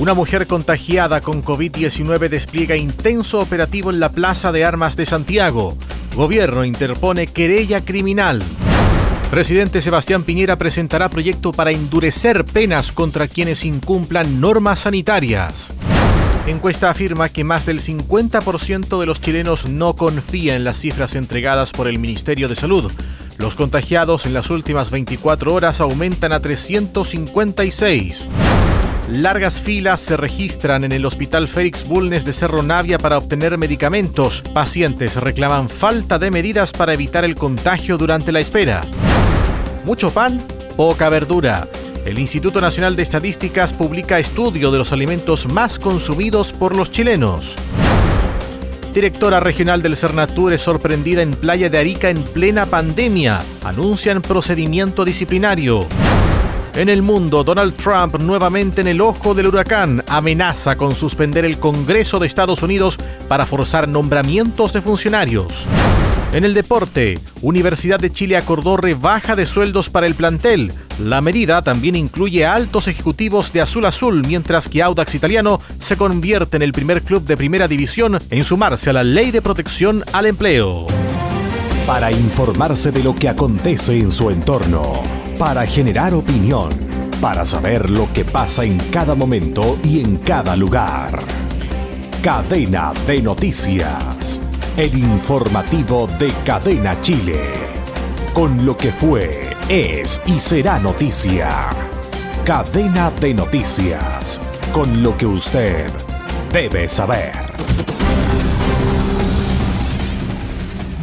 Una 0.00 0.12
mujer 0.12 0.48
contagiada 0.48 1.20
con 1.20 1.44
COVID-19 1.44 2.28
despliega 2.28 2.76
intenso 2.76 3.38
operativo 3.38 3.90
en 3.90 4.00
la 4.00 4.08
Plaza 4.08 4.50
de 4.50 4.64
Armas 4.64 4.96
de 4.96 5.06
Santiago. 5.06 5.78
Gobierno 6.16 6.64
interpone 6.64 7.28
querella 7.28 7.80
criminal. 7.80 8.42
Presidente 9.30 9.80
Sebastián 9.80 10.24
Piñera 10.24 10.56
presentará 10.56 11.08
proyecto 11.08 11.52
para 11.52 11.70
endurecer 11.70 12.44
penas 12.44 12.90
contra 12.90 13.28
quienes 13.28 13.64
incumplan 13.64 14.40
normas 14.40 14.80
sanitarias. 14.80 15.72
Encuesta 16.48 16.90
afirma 16.90 17.28
que 17.28 17.44
más 17.44 17.64
del 17.64 17.80
50% 17.80 18.98
de 18.98 19.06
los 19.06 19.20
chilenos 19.20 19.68
no 19.68 19.94
confía 19.94 20.56
en 20.56 20.64
las 20.64 20.76
cifras 20.76 21.14
entregadas 21.14 21.70
por 21.70 21.86
el 21.86 22.00
Ministerio 22.00 22.48
de 22.48 22.56
Salud. 22.56 22.90
Los 23.38 23.54
contagiados 23.54 24.26
en 24.26 24.34
las 24.34 24.50
últimas 24.50 24.90
24 24.90 25.54
horas 25.54 25.80
aumentan 25.80 26.32
a 26.32 26.40
356. 26.40 28.28
Largas 29.10 29.60
filas 29.60 30.00
se 30.00 30.16
registran 30.16 30.82
en 30.82 30.92
el 30.92 31.04
Hospital 31.04 31.46
Félix 31.46 31.86
Bulnes 31.86 32.24
de 32.24 32.32
Cerro 32.32 32.62
Navia 32.62 32.98
para 32.98 33.18
obtener 33.18 33.58
medicamentos. 33.58 34.40
Pacientes 34.54 35.16
reclaman 35.16 35.68
falta 35.68 36.18
de 36.18 36.30
medidas 36.30 36.72
para 36.72 36.94
evitar 36.94 37.22
el 37.24 37.34
contagio 37.34 37.98
durante 37.98 38.32
la 38.32 38.40
espera. 38.40 38.80
Mucho 39.84 40.10
pan, 40.10 40.40
poca 40.74 41.10
verdura. 41.10 41.68
El 42.06 42.18
Instituto 42.18 42.62
Nacional 42.62 42.96
de 42.96 43.02
Estadísticas 43.02 43.74
publica 43.74 44.18
estudio 44.18 44.70
de 44.70 44.78
los 44.78 44.90
alimentos 44.90 45.46
más 45.46 45.78
consumidos 45.78 46.54
por 46.54 46.74
los 46.74 46.90
chilenos. 46.90 47.56
Directora 48.94 49.38
regional 49.38 49.82
del 49.82 49.98
Cernatur 49.98 50.54
es 50.54 50.62
sorprendida 50.62 51.20
en 51.20 51.32
Playa 51.32 51.68
de 51.68 51.76
Arica 51.76 52.08
en 52.08 52.22
plena 52.22 52.64
pandemia. 52.64 53.42
Anuncian 53.64 54.22
procedimiento 54.22 55.04
disciplinario. 55.04 55.86
En 56.76 56.88
el 56.88 57.02
mundo, 57.02 57.44
Donald 57.44 57.76
Trump 57.76 58.16
nuevamente 58.18 58.80
en 58.80 58.88
el 58.88 59.00
ojo 59.00 59.32
del 59.32 59.46
huracán 59.46 60.02
amenaza 60.08 60.76
con 60.76 60.96
suspender 60.96 61.44
el 61.44 61.60
Congreso 61.60 62.18
de 62.18 62.26
Estados 62.26 62.64
Unidos 62.64 62.98
para 63.28 63.46
forzar 63.46 63.86
nombramientos 63.86 64.72
de 64.72 64.80
funcionarios. 64.80 65.66
En 66.32 66.44
el 66.44 66.52
deporte, 66.52 67.20
Universidad 67.42 68.00
de 68.00 68.10
Chile 68.10 68.36
acordó 68.36 68.76
rebaja 68.76 69.36
de 69.36 69.46
sueldos 69.46 69.88
para 69.88 70.06
el 70.06 70.16
plantel. 70.16 70.72
La 70.98 71.20
medida 71.20 71.62
también 71.62 71.94
incluye 71.94 72.44
altos 72.44 72.88
ejecutivos 72.88 73.52
de 73.52 73.60
Azul 73.60 73.86
Azul, 73.86 74.24
mientras 74.26 74.68
que 74.68 74.82
Audax 74.82 75.14
Italiano 75.14 75.60
se 75.78 75.96
convierte 75.96 76.56
en 76.56 76.64
el 76.64 76.72
primer 76.72 77.02
club 77.02 77.24
de 77.24 77.36
primera 77.36 77.68
división 77.68 78.18
en 78.30 78.42
sumarse 78.42 78.90
a 78.90 78.94
la 78.94 79.04
ley 79.04 79.30
de 79.30 79.42
protección 79.42 80.02
al 80.12 80.26
empleo. 80.26 80.88
Para 81.86 82.10
informarse 82.10 82.90
de 82.90 83.04
lo 83.04 83.14
que 83.14 83.28
acontece 83.28 83.96
en 83.96 84.10
su 84.10 84.28
entorno 84.30 85.23
para 85.38 85.66
generar 85.66 86.14
opinión, 86.14 86.70
para 87.20 87.44
saber 87.44 87.90
lo 87.90 88.12
que 88.12 88.24
pasa 88.24 88.64
en 88.64 88.78
cada 88.90 89.14
momento 89.14 89.78
y 89.82 90.00
en 90.00 90.16
cada 90.18 90.56
lugar. 90.56 91.18
Cadena 92.22 92.92
de 93.06 93.20
Noticias, 93.20 94.40
el 94.76 94.96
informativo 94.96 96.08
de 96.18 96.32
Cadena 96.44 97.00
Chile, 97.00 97.40
con 98.32 98.64
lo 98.64 98.76
que 98.76 98.92
fue, 98.92 99.50
es 99.68 100.20
y 100.26 100.38
será 100.38 100.78
noticia. 100.78 101.70
Cadena 102.44 103.10
de 103.20 103.34
Noticias, 103.34 104.40
con 104.72 105.02
lo 105.02 105.16
que 105.16 105.26
usted 105.26 105.90
debe 106.52 106.88
saber. 106.88 107.32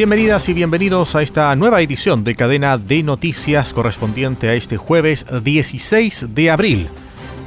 Bienvenidas 0.02 0.50
y 0.50 0.54
bienvenidos 0.54 1.16
a 1.16 1.22
esta 1.22 1.56
nueva 1.56 1.80
edición 1.80 2.24
de 2.24 2.34
Cadena 2.34 2.80
de 2.80 3.04
Noticias 3.04 3.72
correspondiente 3.72 4.50
a 4.50 4.56
este 4.56 4.76
jueves 4.76 5.28
16 5.44 6.34
de 6.34 6.50
abril. 6.50 6.90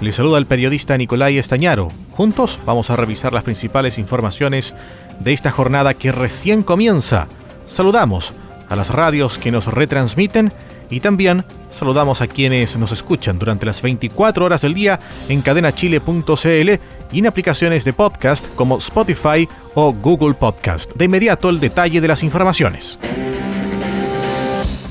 Les 0.00 0.14
saluda 0.14 0.38
el 0.38 0.46
periodista 0.46 0.96
Nicolai 0.96 1.36
Estañaro. 1.36 1.88
Juntos 2.12 2.60
vamos 2.64 2.90
a 2.90 2.96
revisar 2.96 3.32
las 3.32 3.42
principales 3.42 3.98
informaciones 3.98 4.72
de 5.18 5.32
esta 5.32 5.50
jornada 5.50 5.94
que 5.94 6.12
recién 6.12 6.62
comienza. 6.62 7.26
Saludamos 7.66 8.34
a 8.68 8.76
las 8.76 8.90
radios 8.90 9.36
que 9.36 9.50
nos 9.50 9.66
retransmiten 9.66 10.52
y 10.90 11.00
también 11.00 11.44
saludamos 11.70 12.20
a 12.20 12.26
quienes 12.26 12.76
nos 12.76 12.92
escuchan 12.92 13.38
durante 13.38 13.66
las 13.66 13.82
24 13.82 14.44
horas 14.44 14.62
del 14.62 14.74
día 14.74 15.00
en 15.28 15.42
cadenachile.cl 15.42 16.70
y 17.12 17.18
en 17.18 17.26
aplicaciones 17.26 17.84
de 17.84 17.92
podcast 17.92 18.46
como 18.54 18.78
Spotify 18.78 19.48
o 19.74 19.92
Google 19.92 20.34
Podcast. 20.34 20.92
De 20.94 21.06
inmediato 21.06 21.48
el 21.48 21.60
detalle 21.60 22.00
de 22.00 22.08
las 22.08 22.22
informaciones. 22.22 22.98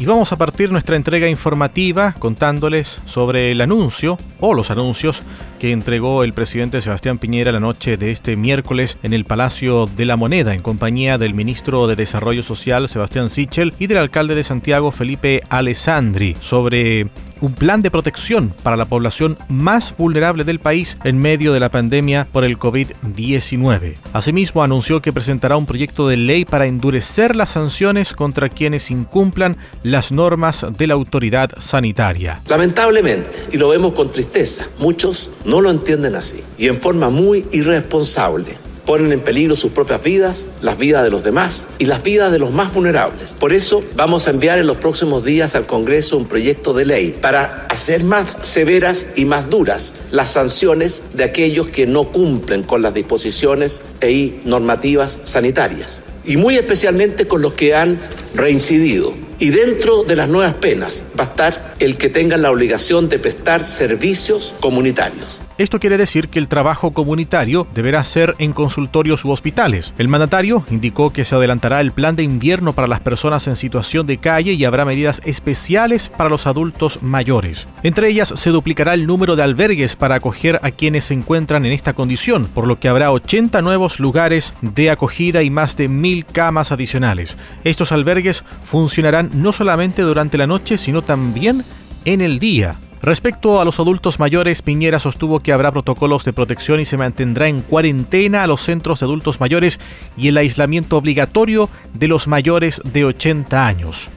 Y 0.04 0.06
vamos 0.06 0.34
a 0.34 0.38
partir 0.38 0.70
nuestra 0.70 0.98
entrega 0.98 1.30
informativa 1.30 2.14
contándoles 2.20 3.00
sobre 3.06 3.54
el 3.54 3.62
anuncio 3.62 4.18
o 4.42 4.54
los 4.54 4.70
anuncios 4.70 5.24
que 5.62 5.72
entregó 5.72 6.26
el 6.26 6.34
presidente 6.34 6.82
Sebastián 6.82 7.20
Piñera 7.20 7.54
la 7.54 7.62
noche 7.62 7.96
de 7.96 8.12
este 8.12 8.36
miércoles 8.36 8.98
en 9.02 9.14
el 9.14 9.24
Palacio 9.24 9.86
de 9.86 10.04
la 10.04 10.18
Moneda 10.18 10.54
en 10.54 10.62
compañía 10.62 11.18
del 11.18 11.34
ministro 11.34 11.88
de 11.88 11.96
Desarrollo 11.96 12.44
Social 12.44 12.90
Sebastián 12.90 13.30
Sichel 13.30 13.74
y 13.80 13.88
del 13.88 14.00
alcalde 14.00 14.36
de 14.36 14.44
Santiago 14.44 14.92
Felipe 14.92 15.42
Alessandri 15.48 16.36
sobre 16.42 17.08
un 17.44 17.54
plan 17.54 17.82
de 17.82 17.92
protección 17.92 18.54
para 18.64 18.78
la 18.78 18.86
población 18.86 19.38
más 19.50 19.96
vulnerable 19.98 20.46
del 20.46 20.60
país 20.60 20.98
en 21.04 21.18
medio 21.18 21.52
de 21.52 21.60
la 21.60 21.70
pandemia 21.70 22.26
por 22.32 22.46
el 22.46 22.58
COVID-19. 22.58 23.98
Asimismo, 24.14 24.64
anunció 24.64 25.02
que 25.02 25.12
presentará 25.12 25.58
un 25.58 25.66
proyecto 25.66 26.08
de 26.08 26.16
ley 26.16 26.46
para 26.46 26.68
endurecer 26.68 27.36
las 27.36 27.50
sanciones 27.50 28.14
contra 28.14 28.48
quienes 28.48 28.90
incumplan 28.92 29.58
las 29.84 30.14
normas 30.14 30.66
de 30.78 30.88
la 30.88 30.94
autoridad 30.94 31.52
sanitaria. 31.58 32.42
Lamentablemente, 32.48 33.48
y 33.52 33.58
lo 33.58 33.68
vemos 33.68 33.92
con 33.92 34.10
tristeza, 34.10 34.66
muchos 34.80 35.34
no 35.44 35.60
lo 35.60 35.70
entienden 35.70 36.16
así 36.16 36.42
y 36.58 36.68
en 36.68 36.80
forma 36.80 37.10
muy 37.10 37.46
irresponsable 37.52 38.56
ponen 38.86 39.12
en 39.12 39.22
peligro 39.22 39.56
sus 39.56 39.72
propias 39.72 40.04
vidas, 40.04 40.48
las 40.62 40.78
vidas 40.78 41.04
de 41.04 41.10
los 41.10 41.24
demás 41.24 41.68
y 41.80 41.86
las 41.86 42.04
vidas 42.04 42.32
de 42.32 42.40
los 42.40 42.52
más 42.52 42.74
vulnerables. 42.74 43.34
Por 43.34 43.54
eso 43.54 43.84
vamos 43.96 44.28
a 44.28 44.32
enviar 44.32 44.60
en 44.60 44.68
los 44.68 44.78
próximos 44.78 45.24
días 45.24 45.56
al 45.56 45.66
Congreso 45.66 46.18
un 46.18 46.26
proyecto 46.26 46.74
de 46.74 46.86
ley 46.86 47.18
para 47.22 47.66
hacer 47.70 48.04
más 48.04 48.38
severas 48.42 49.08
y 49.16 49.26
más 49.26 49.50
duras 49.50 49.94
las 50.12 50.32
sanciones 50.32 51.04
de 51.14 51.24
aquellos 51.24 51.68
que 51.68 51.86
no 51.86 52.12
cumplen 52.12 52.64
con 52.64 52.82
las 52.82 52.94
disposiciones 52.94 53.84
e 54.02 54.40
normativas 54.46 55.20
sanitarias 55.24 56.02
y 56.26 56.38
muy 56.38 56.56
especialmente 56.56 57.28
con 57.28 57.42
los 57.42 57.54
que 57.54 57.76
han 57.76 57.98
reincidido 58.34 59.14
y 59.44 59.50
dentro 59.50 60.06
de 60.06 60.16
las 60.16 60.30
nuevas 60.30 60.54
penas 60.54 61.04
va 61.20 61.26
a 61.26 61.28
estar 61.28 61.76
el 61.80 61.98
que 61.98 62.08
tenga 62.08 62.38
la 62.38 62.50
obligación 62.50 63.10
de 63.10 63.20
prestar 63.20 63.66
servicios 63.66 64.56
comunitarios. 64.62 65.42
Esto 65.58 65.82
quiere 65.82 65.98
decir 65.98 66.30
que 66.30 66.40
el 66.40 66.48
trabajo 66.48 66.92
comunitario 66.92 67.68
deberá 67.76 68.04
ser 68.06 68.36
en 68.40 68.54
consultorios 68.54 69.26
u 69.26 69.32
hospitales. 69.32 69.94
El 69.98 70.08
mandatario 70.08 70.66
indicó 70.72 71.12
que 71.12 71.26
se 71.26 71.36
adelantará 71.36 71.82
el 71.82 71.92
plan 71.92 72.16
de 72.16 72.24
invierno 72.24 72.72
para 72.72 72.88
las 72.88 73.02
personas 73.02 73.46
en 73.48 73.58
situación 73.58 74.08
de 74.08 74.18
calle 74.18 74.54
y 74.54 74.64
habrá 74.64 74.86
medidas 74.86 75.22
especiales 75.26 76.08
para 76.08 76.30
los 76.30 76.48
adultos 76.48 77.04
mayores. 77.04 77.68
Entre 77.84 78.08
ellas 78.10 78.34
se 78.36 78.50
duplicará 78.50 78.94
el 78.94 79.06
número 79.06 79.36
de 79.36 79.44
albergues 79.44 79.98
para 79.98 80.16
acoger 80.16 80.60
a 80.64 80.72
quienes 80.72 81.04
se 81.04 81.16
encuentran 81.16 81.66
en 81.66 81.74
esta 81.74 81.94
condición, 81.94 82.46
por 82.46 82.66
lo 82.66 82.80
que 82.80 82.88
habrá 82.88 83.12
80 83.12 83.62
nuevos 83.62 84.00
lugares 84.00 84.54
de 84.62 84.90
acogida 84.90 85.44
y 85.44 85.50
más 85.50 85.76
de 85.76 85.90
mil 85.90 86.26
camas 86.26 86.72
adicionales. 86.72 87.38
Estos 87.66 87.92
albergues 87.92 88.44
funcionarán 88.64 89.33
no 89.34 89.52
solamente 89.52 90.02
durante 90.02 90.38
la 90.38 90.48
noche, 90.48 90.78
sino 90.78 91.02
también 91.02 91.64
en 92.06 92.22
el 92.22 92.40
día. 92.40 92.76
Respecto 93.02 93.60
a 93.60 93.66
los 93.66 93.82
adultos 93.82 94.18
mayores, 94.20 94.62
Piñera 94.62 94.98
sostuvo 94.98 95.42
que 95.42 95.52
habrá 95.52 95.74
protocolos 95.74 96.24
de 96.24 96.32
protección 96.32 96.80
y 96.80 96.86
se 96.86 96.96
mantendrá 96.96 97.50
en 97.50 97.60
cuarentena 97.60 98.44
a 98.44 98.48
los 98.48 98.62
centros 98.62 99.02
de 99.02 99.06
adultos 99.06 99.42
mayores 99.42 99.82
y 100.16 100.30
el 100.30 100.38
aislamiento 100.38 100.96
obligatorio 100.96 101.70
de 101.94 102.08
los 102.08 102.30
mayores 102.30 102.82
de 102.86 103.04
80 103.04 103.68
años. 103.68 104.10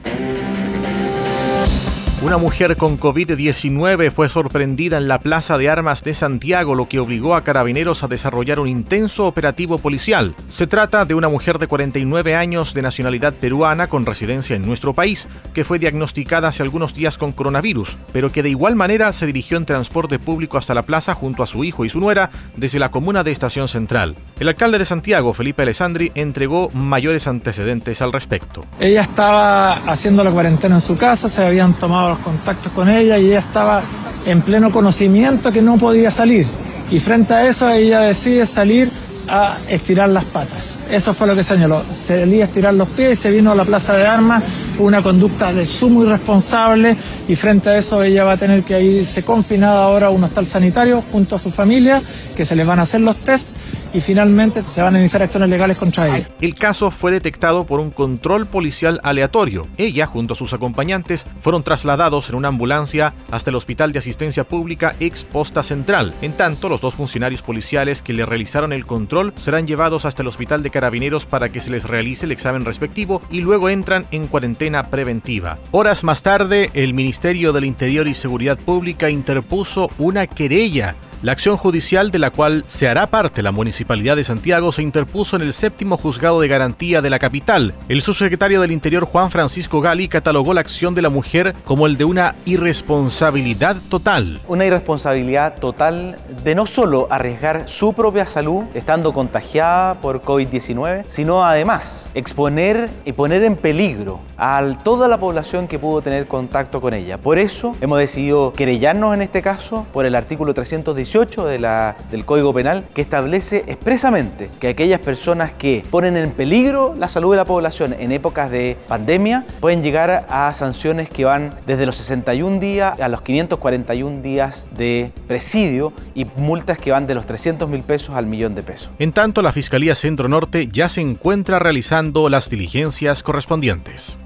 Una 2.19 2.37
mujer 2.39 2.77
con 2.77 2.99
COVID-19 2.99 4.09
fue 4.09 4.27
sorprendida 4.27 4.97
en 4.97 5.07
la 5.07 5.19
Plaza 5.19 5.55
de 5.59 5.69
Armas 5.69 6.03
de 6.03 6.15
Santiago, 6.15 6.73
lo 6.73 6.89
que 6.89 6.99
obligó 6.99 7.35
a 7.35 7.43
carabineros 7.43 8.03
a 8.03 8.07
desarrollar 8.07 8.59
un 8.59 8.67
intenso 8.67 9.27
operativo 9.27 9.77
policial. 9.77 10.33
Se 10.49 10.65
trata 10.65 11.05
de 11.05 11.13
una 11.13 11.29
mujer 11.29 11.59
de 11.59 11.67
49 11.67 12.35
años 12.35 12.73
de 12.73 12.81
nacionalidad 12.81 13.35
peruana 13.35 13.87
con 13.87 14.03
residencia 14.03 14.55
en 14.55 14.63
nuestro 14.63 14.93
país, 14.93 15.27
que 15.53 15.63
fue 15.63 15.77
diagnosticada 15.77 16.47
hace 16.47 16.63
algunos 16.63 16.95
días 16.95 17.19
con 17.19 17.33
coronavirus, 17.33 17.97
pero 18.11 18.31
que 18.31 18.41
de 18.41 18.49
igual 18.49 18.75
manera 18.75 19.13
se 19.13 19.27
dirigió 19.27 19.57
en 19.57 19.67
transporte 19.67 20.17
público 20.17 20.57
hasta 20.57 20.73
la 20.73 20.81
plaza 20.81 21.13
junto 21.13 21.43
a 21.43 21.47
su 21.47 21.63
hijo 21.63 21.85
y 21.85 21.89
su 21.89 21.99
nuera 21.99 22.31
desde 22.55 22.79
la 22.79 22.89
comuna 22.89 23.23
de 23.23 23.31
Estación 23.31 23.67
Central. 23.67 24.15
El 24.39 24.47
alcalde 24.47 24.79
de 24.79 24.85
Santiago, 24.85 25.33
Felipe 25.33 25.61
Alessandri, 25.61 26.11
entregó 26.15 26.71
mayores 26.73 27.27
antecedentes 27.27 28.01
al 28.01 28.11
respecto. 28.11 28.65
Ella 28.79 29.01
estaba 29.01 29.73
haciendo 29.85 30.23
la 30.23 30.31
cuarentena 30.31 30.75
en 30.75 30.81
su 30.81 30.97
casa, 30.97 31.29
se 31.29 31.45
habían 31.45 31.75
tomado 31.75 32.06
los 32.09 32.19
contactos 32.19 32.71
con 32.73 32.89
ella 32.89 33.17
y 33.17 33.27
ella 33.27 33.39
estaba 33.39 33.81
en 34.25 34.41
pleno 34.41 34.71
conocimiento 34.71 35.51
que 35.51 35.61
no 35.61 35.77
podía 35.77 36.11
salir. 36.11 36.47
Y 36.91 36.99
frente 36.99 37.33
a 37.33 37.47
eso 37.47 37.69
ella 37.69 38.01
decide 38.01 38.45
salir 38.45 38.89
a 39.27 39.57
estirar 39.67 40.09
las 40.09 40.23
patas. 40.25 40.75
Eso 40.89 41.13
fue 41.13 41.27
lo 41.27 41.35
que 41.35 41.43
señaló. 41.43 41.83
Se 41.93 42.23
a 42.23 42.45
estirar 42.45 42.73
los 42.73 42.87
pies 42.89 43.13
y 43.13 43.15
se 43.15 43.31
vino 43.31 43.51
a 43.51 43.55
la 43.55 43.65
plaza 43.65 43.93
de 43.93 44.07
armas, 44.07 44.43
una 44.79 45.03
conducta 45.03 45.53
de 45.53 45.65
sumo 45.65 46.03
irresponsable 46.03 46.95
y 47.27 47.35
frente 47.35 47.69
a 47.69 47.77
eso 47.77 48.01
ella 48.03 48.23
va 48.23 48.33
a 48.33 48.37
tener 48.37 48.63
que 48.63 48.81
irse 48.81 49.23
confinada 49.23 49.83
ahora 49.83 50.07
a 50.07 50.09
un 50.11 50.23
hostal 50.23 50.45
sanitario 50.45 51.03
junto 51.11 51.35
a 51.35 51.39
su 51.39 51.51
familia, 51.51 52.01
que 52.35 52.45
se 52.45 52.55
le 52.55 52.63
van 52.63 52.79
a 52.79 52.83
hacer 52.83 53.01
los 53.01 53.17
test 53.17 53.49
y 53.97 54.01
finalmente 54.01 54.61
se 54.61 54.83
van 54.83 54.95
a 54.95 54.99
iniciar 54.99 55.23
acciones 55.23 55.49
legales 55.49 55.75
contra 55.75 56.07
ella. 56.07 56.29
El 56.39 56.53
caso 56.53 56.91
fue 56.91 57.11
detectado 57.11 57.65
por 57.65 57.79
un 57.79 57.89
control 57.89 58.45
policial 58.45 58.99
aleatorio. 59.03 59.67
Ella, 59.77 60.05
junto 60.05 60.35
a 60.35 60.37
sus 60.37 60.53
acompañantes, 60.53 61.25
fueron 61.39 61.63
trasladados 61.63 62.29
en 62.29 62.35
una 62.35 62.49
ambulancia 62.49 63.15
hasta 63.31 63.49
el 63.49 63.55
Hospital 63.55 63.91
de 63.91 63.99
Asistencia 63.99 64.43
Pública 64.43 64.95
ex 64.99 65.23
Posta 65.23 65.63
Central. 65.63 66.13
En 66.21 66.33
tanto, 66.33 66.69
los 66.69 66.79
dos 66.79 66.93
funcionarios 66.93 67.41
policiales 67.41 68.03
que 68.03 68.13
le 68.13 68.27
realizaron 68.27 68.71
el 68.71 68.85
control 68.85 69.33
serán 69.35 69.65
llevados 69.65 70.05
hasta 70.05 70.21
el 70.21 70.27
Hospital 70.27 70.61
de 70.61 70.69
Carabineros 70.69 71.25
para 71.25 71.49
que 71.49 71.59
se 71.59 71.71
les 71.71 71.85
realice 71.85 72.27
el 72.27 72.31
examen 72.31 72.65
respectivo 72.65 73.23
y 73.31 73.41
luego 73.41 73.67
entran 73.67 74.05
en 74.11 74.27
cuarentena 74.27 74.91
preventiva. 74.91 75.57
Horas 75.71 76.03
más 76.03 76.21
tarde, 76.21 76.69
el 76.75 76.93
Ministerio 76.93 77.51
del 77.51 77.65
Interior 77.65 78.07
y 78.07 78.13
Seguridad 78.13 78.59
Pública 78.59 79.09
interpuso 79.09 79.89
una 79.97 80.27
querella 80.27 80.95
la 81.23 81.31
acción 81.31 81.57
judicial 81.57 82.11
de 82.11 82.19
la 82.19 82.29
cual 82.29 82.63
se 82.67 82.87
hará 82.87 83.07
parte 83.07 83.41
la 83.41 83.51
Municipalidad 83.51 84.15
de 84.15 84.23
Santiago 84.23 84.71
se 84.71 84.83
interpuso 84.83 85.35
en 85.35 85.41
el 85.41 85.53
séptimo 85.53 85.97
juzgado 85.97 86.39
de 86.39 86.47
garantía 86.47 87.01
de 87.01 87.09
la 87.09 87.17
capital. 87.17 87.73
El 87.89 88.03
subsecretario 88.03 88.61
del 88.61 88.71
Interior 88.71 89.03
Juan 89.05 89.31
Francisco 89.31 89.81
Gali 89.81 90.09
catalogó 90.09 90.53
la 90.53 90.61
acción 90.61 90.93
de 90.93 91.01
la 91.01 91.09
mujer 91.09 91.55
como 91.65 91.87
el 91.87 91.97
de 91.97 92.05
una 92.05 92.35
irresponsabilidad 92.45 93.77
total. 93.89 94.41
Una 94.47 94.65
irresponsabilidad 94.67 95.57
total 95.57 96.17
de 96.43 96.53
no 96.53 96.67
solo 96.67 97.07
arriesgar 97.09 97.63
su 97.67 97.93
propia 97.93 98.27
salud 98.27 98.65
estando 98.75 99.11
contagiada 99.11 99.99
por 99.99 100.21
COVID-19, 100.21 101.05
sino 101.07 101.43
además 101.43 102.07
exponer 102.13 102.91
y 103.05 103.13
poner 103.13 103.43
en 103.43 103.55
peligro 103.55 104.19
a 104.37 104.63
toda 104.83 105.07
la 105.07 105.17
población 105.17 105.67
que 105.67 105.79
pudo 105.79 106.03
tener 106.03 106.27
contacto 106.27 106.79
con 106.79 106.93
ella. 106.93 107.17
Por 107.17 107.39
eso 107.39 107.71
hemos 107.81 107.97
decidido 107.97 108.53
querellarnos 108.53 109.15
en 109.15 109.23
este 109.23 109.41
caso 109.41 109.87
por 109.91 110.05
el 110.05 110.13
artículo 110.13 110.53
318 110.53 111.06
de 111.07 111.57
la, 111.59 111.95
del 112.11 112.25
Código 112.25 112.53
Penal 112.53 112.85
que 112.93 113.01
establece 113.01 113.63
expresamente 113.67 114.49
que 114.59 114.67
aquellas 114.67 114.99
personas 114.99 115.51
que 115.53 115.83
ponen 115.89 116.17
en 116.17 116.31
peligro 116.31 116.93
la 116.97 117.07
salud 117.07 117.31
de 117.31 117.37
la 117.37 117.45
población 117.45 117.95
en 117.97 118.11
épocas 118.11 118.51
de 118.51 118.77
pandemia 118.87 119.45
pueden 119.59 119.81
llegar 119.81 120.25
a 120.29 120.51
sanciones 120.53 121.09
que 121.09 121.25
van 121.25 121.55
desde 121.65 121.85
los 121.85 121.95
61 121.95 122.59
días 122.59 122.99
a 122.99 123.07
los 123.07 123.21
541 123.21 124.21
días 124.21 124.65
de 124.77 125.11
presidio 125.27 125.93
y 126.13 126.25
multas 126.35 126.77
que 126.77 126.91
van 126.91 127.07
de 127.07 127.15
los 127.15 127.25
300 127.25 127.69
mil 127.69 127.81
pesos 127.83 128.13
al 128.13 128.25
millón 128.25 128.53
de 128.53 128.63
pesos. 128.63 128.89
En 128.99 129.13
tanto, 129.13 129.41
la 129.41 129.53
Fiscalía 129.53 129.95
Centro 129.95 130.27
Norte 130.27 130.67
ya 130.71 130.89
se 130.89 131.01
encuentra 131.01 131.57
realizando 131.57 132.29
las 132.29 132.49
diligencias 132.49 133.23
correspondientes. 133.23 134.19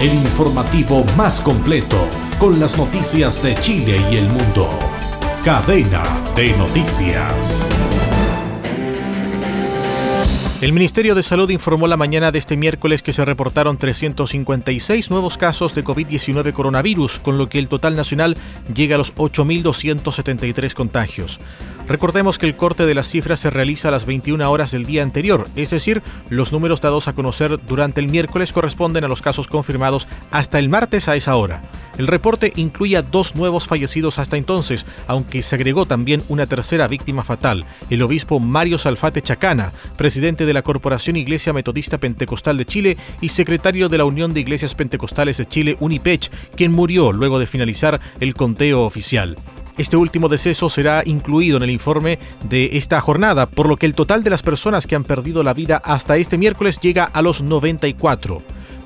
El 0.00 0.14
informativo 0.14 1.04
más 1.16 1.40
completo 1.40 2.08
con 2.38 2.58
las 2.58 2.78
noticias 2.78 3.42
de 3.42 3.54
Chile 3.56 4.02
y 4.10 4.16
el 4.16 4.28
mundo. 4.28 4.89
Cadena 5.44 6.02
de 6.36 6.52
Noticias. 6.52 7.66
El 10.60 10.74
Ministerio 10.74 11.14
de 11.14 11.22
Salud 11.22 11.48
informó 11.48 11.86
la 11.86 11.96
mañana 11.96 12.30
de 12.30 12.38
este 12.38 12.58
miércoles 12.58 13.02
que 13.02 13.14
se 13.14 13.24
reportaron 13.24 13.78
356 13.78 15.10
nuevos 15.10 15.38
casos 15.38 15.74
de 15.74 15.82
COVID-19 15.82 16.52
coronavirus, 16.52 17.20
con 17.20 17.38
lo 17.38 17.48
que 17.48 17.58
el 17.58 17.70
total 17.70 17.96
nacional 17.96 18.36
llega 18.74 18.96
a 18.96 18.98
los 18.98 19.14
8.273 19.14 20.74
contagios. 20.74 21.40
Recordemos 21.88 22.38
que 22.38 22.44
el 22.44 22.56
corte 22.56 22.84
de 22.84 22.94
las 22.94 23.08
cifras 23.08 23.40
se 23.40 23.48
realiza 23.48 23.88
a 23.88 23.92
las 23.92 24.04
21 24.04 24.50
horas 24.50 24.72
del 24.72 24.84
día 24.84 25.02
anterior, 25.02 25.48
es 25.56 25.70
decir, 25.70 26.02
los 26.28 26.52
números 26.52 26.82
dados 26.82 27.08
a 27.08 27.14
conocer 27.14 27.58
durante 27.66 28.00
el 28.00 28.10
miércoles 28.10 28.52
corresponden 28.52 29.04
a 29.04 29.08
los 29.08 29.22
casos 29.22 29.48
confirmados 29.48 30.06
hasta 30.30 30.58
el 30.58 30.68
martes 30.68 31.08
a 31.08 31.16
esa 31.16 31.34
hora. 31.36 31.62
El 32.00 32.06
reporte 32.06 32.54
incluye 32.56 32.96
a 32.96 33.02
dos 33.02 33.36
nuevos 33.36 33.68
fallecidos 33.68 34.18
hasta 34.18 34.38
entonces, 34.38 34.86
aunque 35.06 35.42
se 35.42 35.54
agregó 35.56 35.84
también 35.84 36.22
una 36.30 36.46
tercera 36.46 36.88
víctima 36.88 37.24
fatal, 37.24 37.66
el 37.90 38.00
obispo 38.00 38.40
Mario 38.40 38.78
Salfate 38.78 39.20
Chacana, 39.20 39.74
presidente 39.98 40.46
de 40.46 40.54
la 40.54 40.62
Corporación 40.62 41.16
Iglesia 41.16 41.52
Metodista 41.52 41.98
Pentecostal 41.98 42.56
de 42.56 42.64
Chile 42.64 42.96
y 43.20 43.28
secretario 43.28 43.90
de 43.90 43.98
la 43.98 44.06
Unión 44.06 44.32
de 44.32 44.40
Iglesias 44.40 44.74
Pentecostales 44.74 45.36
de 45.36 45.46
Chile, 45.46 45.76
UNIPECH, 45.78 46.30
quien 46.56 46.72
murió 46.72 47.12
luego 47.12 47.38
de 47.38 47.46
finalizar 47.46 48.00
el 48.18 48.32
conteo 48.32 48.80
oficial. 48.84 49.36
Este 49.80 49.96
último 49.96 50.28
deceso 50.28 50.68
será 50.68 51.02
incluido 51.06 51.56
en 51.56 51.62
el 51.62 51.70
informe 51.70 52.18
de 52.50 52.68
esta 52.74 53.00
jornada, 53.00 53.46
por 53.46 53.66
lo 53.66 53.78
que 53.78 53.86
el 53.86 53.94
total 53.94 54.22
de 54.22 54.28
las 54.28 54.42
personas 54.42 54.86
que 54.86 54.94
han 54.94 55.04
perdido 55.04 55.42
la 55.42 55.54
vida 55.54 55.80
hasta 55.82 56.18
este 56.18 56.36
miércoles 56.36 56.78
llega 56.80 57.04
a 57.04 57.22
los 57.22 57.40
94. 57.40 58.42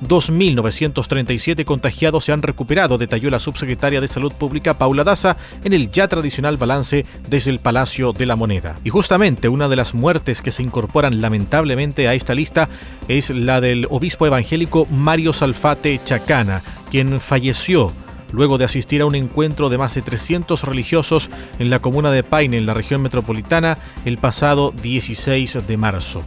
2.937 0.07 1.65
contagiados 1.65 2.23
se 2.23 2.31
han 2.31 2.41
recuperado, 2.41 2.97
detalló 2.97 3.29
la 3.29 3.39
subsecretaria 3.39 3.99
de 3.99 4.07
Salud 4.07 4.31
Pública 4.31 4.77
Paula 4.77 5.03
Daza 5.03 5.35
en 5.65 5.73
el 5.73 5.91
ya 5.91 6.07
tradicional 6.07 6.55
balance 6.55 7.05
desde 7.27 7.51
el 7.51 7.59
Palacio 7.59 8.13
de 8.13 8.25
la 8.25 8.37
Moneda. 8.37 8.77
Y 8.85 8.89
justamente 8.89 9.49
una 9.49 9.67
de 9.67 9.75
las 9.75 9.95
muertes 9.95 10.41
que 10.41 10.51
se 10.51 10.63
incorporan 10.63 11.19
lamentablemente 11.19 12.07
a 12.07 12.13
esta 12.13 12.33
lista 12.33 12.69
es 13.09 13.31
la 13.31 13.59
del 13.59 13.85
obispo 13.89 14.27
evangélico 14.27 14.85
Mario 14.85 15.33
Salfate 15.33 15.99
Chacana, 16.05 16.61
quien 16.89 17.19
falleció 17.19 17.91
luego 18.31 18.57
de 18.57 18.65
asistir 18.65 19.01
a 19.01 19.05
un 19.05 19.15
encuentro 19.15 19.69
de 19.69 19.77
más 19.77 19.95
de 19.95 20.01
300 20.01 20.63
religiosos 20.63 21.29
en 21.59 21.69
la 21.69 21.79
comuna 21.79 22.11
de 22.11 22.23
Paine, 22.23 22.57
en 22.57 22.65
la 22.65 22.73
región 22.73 23.01
metropolitana, 23.01 23.77
el 24.05 24.17
pasado 24.17 24.73
16 24.81 25.67
de 25.67 25.77
marzo. 25.77 26.23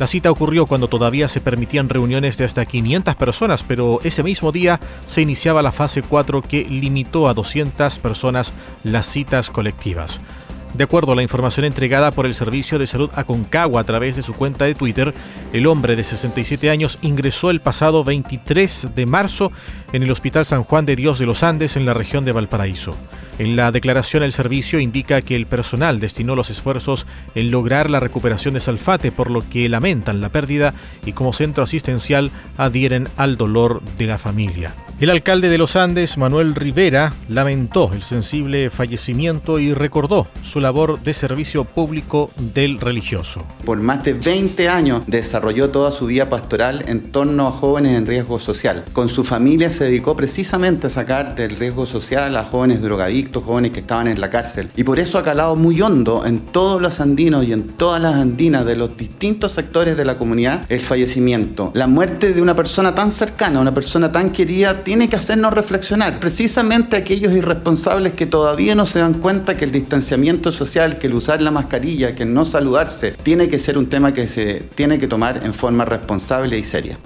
La 0.00 0.06
cita 0.06 0.30
ocurrió 0.30 0.64
cuando 0.64 0.88
todavía 0.88 1.28
se 1.28 1.42
permitían 1.42 1.90
reuniones 1.90 2.38
de 2.38 2.46
hasta 2.46 2.64
500 2.64 3.16
personas, 3.16 3.62
pero 3.62 3.98
ese 4.02 4.22
mismo 4.22 4.50
día 4.50 4.80
se 5.04 5.20
iniciaba 5.20 5.60
la 5.60 5.72
fase 5.72 6.00
4 6.00 6.40
que 6.40 6.64
limitó 6.64 7.28
a 7.28 7.34
200 7.34 7.98
personas 7.98 8.54
las 8.82 9.04
citas 9.04 9.50
colectivas. 9.50 10.18
De 10.74 10.84
acuerdo 10.84 11.12
a 11.12 11.16
la 11.16 11.22
información 11.22 11.66
entregada 11.66 12.12
por 12.12 12.26
el 12.26 12.34
Servicio 12.34 12.78
de 12.78 12.86
Salud 12.86 13.10
Aconcagua 13.14 13.80
a 13.80 13.84
través 13.84 14.14
de 14.14 14.22
su 14.22 14.34
cuenta 14.34 14.66
de 14.66 14.74
Twitter, 14.74 15.12
el 15.52 15.66
hombre 15.66 15.96
de 15.96 16.04
67 16.04 16.70
años 16.70 16.98
ingresó 17.02 17.50
el 17.50 17.60
pasado 17.60 18.04
23 18.04 18.88
de 18.94 19.06
marzo 19.06 19.50
en 19.92 20.04
el 20.04 20.10
Hospital 20.12 20.46
San 20.46 20.62
Juan 20.62 20.86
de 20.86 20.94
Dios 20.94 21.18
de 21.18 21.26
los 21.26 21.42
Andes 21.42 21.76
en 21.76 21.86
la 21.86 21.94
región 21.94 22.24
de 22.24 22.32
Valparaíso. 22.32 22.92
En 23.38 23.56
la 23.56 23.72
declaración 23.72 24.22
el 24.22 24.32
servicio 24.32 24.78
indica 24.78 25.22
que 25.22 25.34
el 25.34 25.46
personal 25.46 25.98
destinó 25.98 26.36
los 26.36 26.50
esfuerzos 26.50 27.06
en 27.34 27.50
lograr 27.50 27.90
la 27.90 27.98
recuperación 27.98 28.54
de 28.54 28.60
Salfate, 28.60 29.12
por 29.12 29.30
lo 29.30 29.40
que 29.40 29.68
lamentan 29.68 30.20
la 30.20 30.28
pérdida 30.28 30.74
y 31.04 31.12
como 31.12 31.32
centro 31.32 31.64
asistencial 31.64 32.30
adhieren 32.58 33.08
al 33.16 33.36
dolor 33.36 33.82
de 33.98 34.06
la 34.06 34.18
familia. 34.18 34.74
El 35.00 35.08
alcalde 35.08 35.48
de 35.48 35.56
los 35.56 35.76
Andes, 35.76 36.18
Manuel 36.18 36.54
Rivera, 36.54 37.14
lamentó 37.30 37.90
el 37.94 38.02
sensible 38.02 38.68
fallecimiento 38.68 39.58
y 39.58 39.72
recordó 39.72 40.28
su 40.42 40.59
labor 40.60 41.02
de 41.02 41.14
servicio 41.14 41.64
público 41.64 42.30
del 42.36 42.80
religioso. 42.80 43.46
Por 43.64 43.80
más 43.80 44.04
de 44.04 44.14
20 44.14 44.68
años 44.68 45.02
desarrolló 45.06 45.70
toda 45.70 45.90
su 45.90 46.06
vida 46.06 46.28
pastoral 46.28 46.84
en 46.86 47.12
torno 47.12 47.46
a 47.46 47.52
jóvenes 47.52 47.96
en 47.96 48.06
riesgo 48.06 48.38
social. 48.38 48.84
Con 48.92 49.08
su 49.08 49.24
familia 49.24 49.70
se 49.70 49.84
dedicó 49.84 50.16
precisamente 50.16 50.86
a 50.86 50.90
sacar 50.90 51.34
del 51.34 51.56
riesgo 51.56 51.86
social 51.86 52.36
a 52.36 52.44
jóvenes 52.44 52.82
drogadictos, 52.82 53.44
jóvenes 53.44 53.72
que 53.72 53.80
estaban 53.80 54.06
en 54.06 54.20
la 54.20 54.30
cárcel. 54.30 54.68
Y 54.76 54.84
por 54.84 54.98
eso 54.98 55.18
ha 55.18 55.22
calado 55.22 55.56
muy 55.56 55.80
hondo 55.80 56.24
en 56.26 56.40
todos 56.40 56.80
los 56.80 57.00
andinos 57.00 57.44
y 57.44 57.52
en 57.52 57.64
todas 57.68 58.00
las 58.00 58.14
andinas 58.14 58.64
de 58.64 58.76
los 58.76 58.96
distintos 58.96 59.52
sectores 59.52 59.96
de 59.96 60.04
la 60.04 60.18
comunidad 60.18 60.64
el 60.68 60.80
fallecimiento. 60.80 61.70
La 61.74 61.86
muerte 61.86 62.32
de 62.32 62.42
una 62.42 62.54
persona 62.54 62.94
tan 62.94 63.10
cercana, 63.10 63.60
una 63.60 63.74
persona 63.74 64.12
tan 64.12 64.30
querida, 64.30 64.84
tiene 64.84 65.08
que 65.08 65.16
hacernos 65.16 65.52
reflexionar. 65.52 66.18
Precisamente 66.20 66.96
aquellos 66.96 67.32
irresponsables 67.32 68.12
que 68.12 68.26
todavía 68.26 68.74
no 68.74 68.86
se 68.86 68.98
dan 68.98 69.14
cuenta 69.14 69.56
que 69.56 69.64
el 69.64 69.72
distanciamiento 69.72 70.49
social, 70.52 70.98
que 70.98 71.06
el 71.06 71.14
usar 71.14 71.40
la 71.40 71.50
mascarilla, 71.50 72.14
que 72.14 72.24
el 72.24 72.34
no 72.34 72.44
saludarse, 72.44 73.12
tiene 73.22 73.48
que 73.48 73.58
ser 73.58 73.78
un 73.78 73.88
tema 73.88 74.12
que 74.12 74.28
se 74.28 74.62
tiene 74.74 74.98
que 74.98 75.06
tomar 75.06 75.42
en 75.44 75.54
forma 75.54 75.84
responsable 75.84 76.58
y 76.58 76.64
seria. 76.64 76.98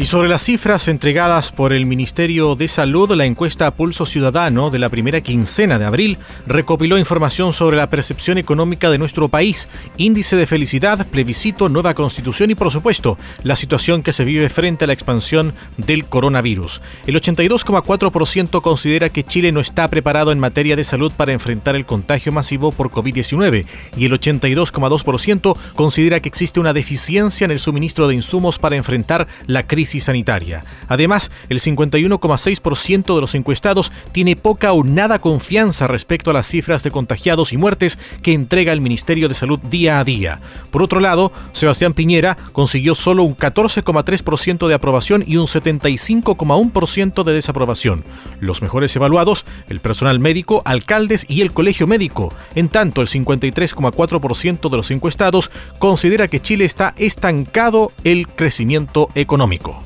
Y 0.00 0.04
sobre 0.04 0.28
las 0.28 0.44
cifras 0.44 0.86
entregadas 0.86 1.50
por 1.50 1.72
el 1.72 1.84
Ministerio 1.84 2.54
de 2.54 2.68
Salud, 2.68 3.10
la 3.16 3.24
encuesta 3.24 3.72
Pulso 3.72 4.06
Ciudadano 4.06 4.70
de 4.70 4.78
la 4.78 4.90
primera 4.90 5.20
quincena 5.22 5.76
de 5.76 5.86
abril 5.86 6.18
recopiló 6.46 6.98
información 6.98 7.52
sobre 7.52 7.78
la 7.78 7.90
percepción 7.90 8.38
económica 8.38 8.90
de 8.90 8.98
nuestro 8.98 9.28
país, 9.28 9.68
índice 9.96 10.36
de 10.36 10.46
felicidad, 10.46 11.04
plebiscito, 11.08 11.68
nueva 11.68 11.94
constitución 11.94 12.52
y 12.52 12.54
por 12.54 12.70
supuesto 12.70 13.18
la 13.42 13.56
situación 13.56 14.04
que 14.04 14.12
se 14.12 14.24
vive 14.24 14.48
frente 14.50 14.84
a 14.84 14.86
la 14.86 14.92
expansión 14.92 15.52
del 15.78 16.06
coronavirus. 16.06 16.80
El 17.08 17.20
82,4% 17.20 18.62
considera 18.62 19.08
que 19.08 19.24
Chile 19.24 19.50
no 19.50 19.58
está 19.58 19.88
preparado 19.88 20.30
en 20.30 20.38
materia 20.38 20.76
de 20.76 20.84
salud 20.84 21.12
para 21.16 21.32
enfrentar 21.32 21.74
el 21.74 21.86
contagio 21.86 22.30
masivo 22.30 22.70
por 22.70 22.92
COVID-19 22.92 23.66
y 23.96 24.04
el 24.04 24.12
82,2% 24.12 25.56
considera 25.74 26.20
que 26.20 26.28
existe 26.28 26.60
una 26.60 26.72
deficiencia 26.72 27.46
en 27.46 27.50
el 27.50 27.58
suministro 27.58 28.06
de 28.06 28.14
insumos 28.14 28.60
para 28.60 28.76
enfrentar 28.76 29.26
la 29.48 29.66
crisis 29.66 29.87
sanitaria. 30.00 30.64
Además, 30.88 31.30
el 31.48 31.60
51,6% 31.60 33.14
de 33.14 33.20
los 33.20 33.34
encuestados 33.34 33.92
tiene 34.12 34.36
poca 34.36 34.72
o 34.72 34.84
nada 34.84 35.18
confianza 35.18 35.86
respecto 35.86 36.30
a 36.30 36.34
las 36.34 36.46
cifras 36.46 36.82
de 36.82 36.90
contagiados 36.90 37.52
y 37.52 37.56
muertes 37.56 37.98
que 38.22 38.32
entrega 38.32 38.72
el 38.72 38.80
Ministerio 38.80 39.28
de 39.28 39.34
Salud 39.34 39.58
día 39.58 39.98
a 39.98 40.04
día. 40.04 40.40
Por 40.70 40.82
otro 40.82 41.00
lado, 41.00 41.32
Sebastián 41.52 41.94
Piñera 41.94 42.36
consiguió 42.52 42.94
solo 42.94 43.22
un 43.22 43.36
14,3% 43.36 44.68
de 44.68 44.74
aprobación 44.74 45.24
y 45.26 45.36
un 45.36 45.46
75,1% 45.46 47.24
de 47.24 47.32
desaprobación. 47.32 48.04
Los 48.40 48.62
mejores 48.62 48.94
evaluados, 48.96 49.44
el 49.68 49.80
personal 49.80 50.18
médico, 50.20 50.62
alcaldes 50.64 51.26
y 51.28 51.40
el 51.40 51.52
colegio 51.52 51.86
médico. 51.86 52.32
En 52.54 52.68
tanto, 52.68 53.00
el 53.00 53.08
53,4% 53.08 54.70
de 54.70 54.76
los 54.76 54.90
encuestados 54.90 55.50
considera 55.78 56.28
que 56.28 56.40
Chile 56.40 56.64
está 56.64 56.94
estancado 56.96 57.92
el 58.04 58.28
crecimiento 58.28 59.10
económico. 59.14 59.77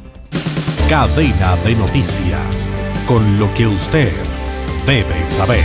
Cadena 0.93 1.57
de 1.65 1.75
noticias. 1.75 2.71
Con 3.07 3.39
lo 3.39 3.49
que 3.55 3.67
usted 3.67 4.13
debe 4.85 5.25
saber. 5.27 5.65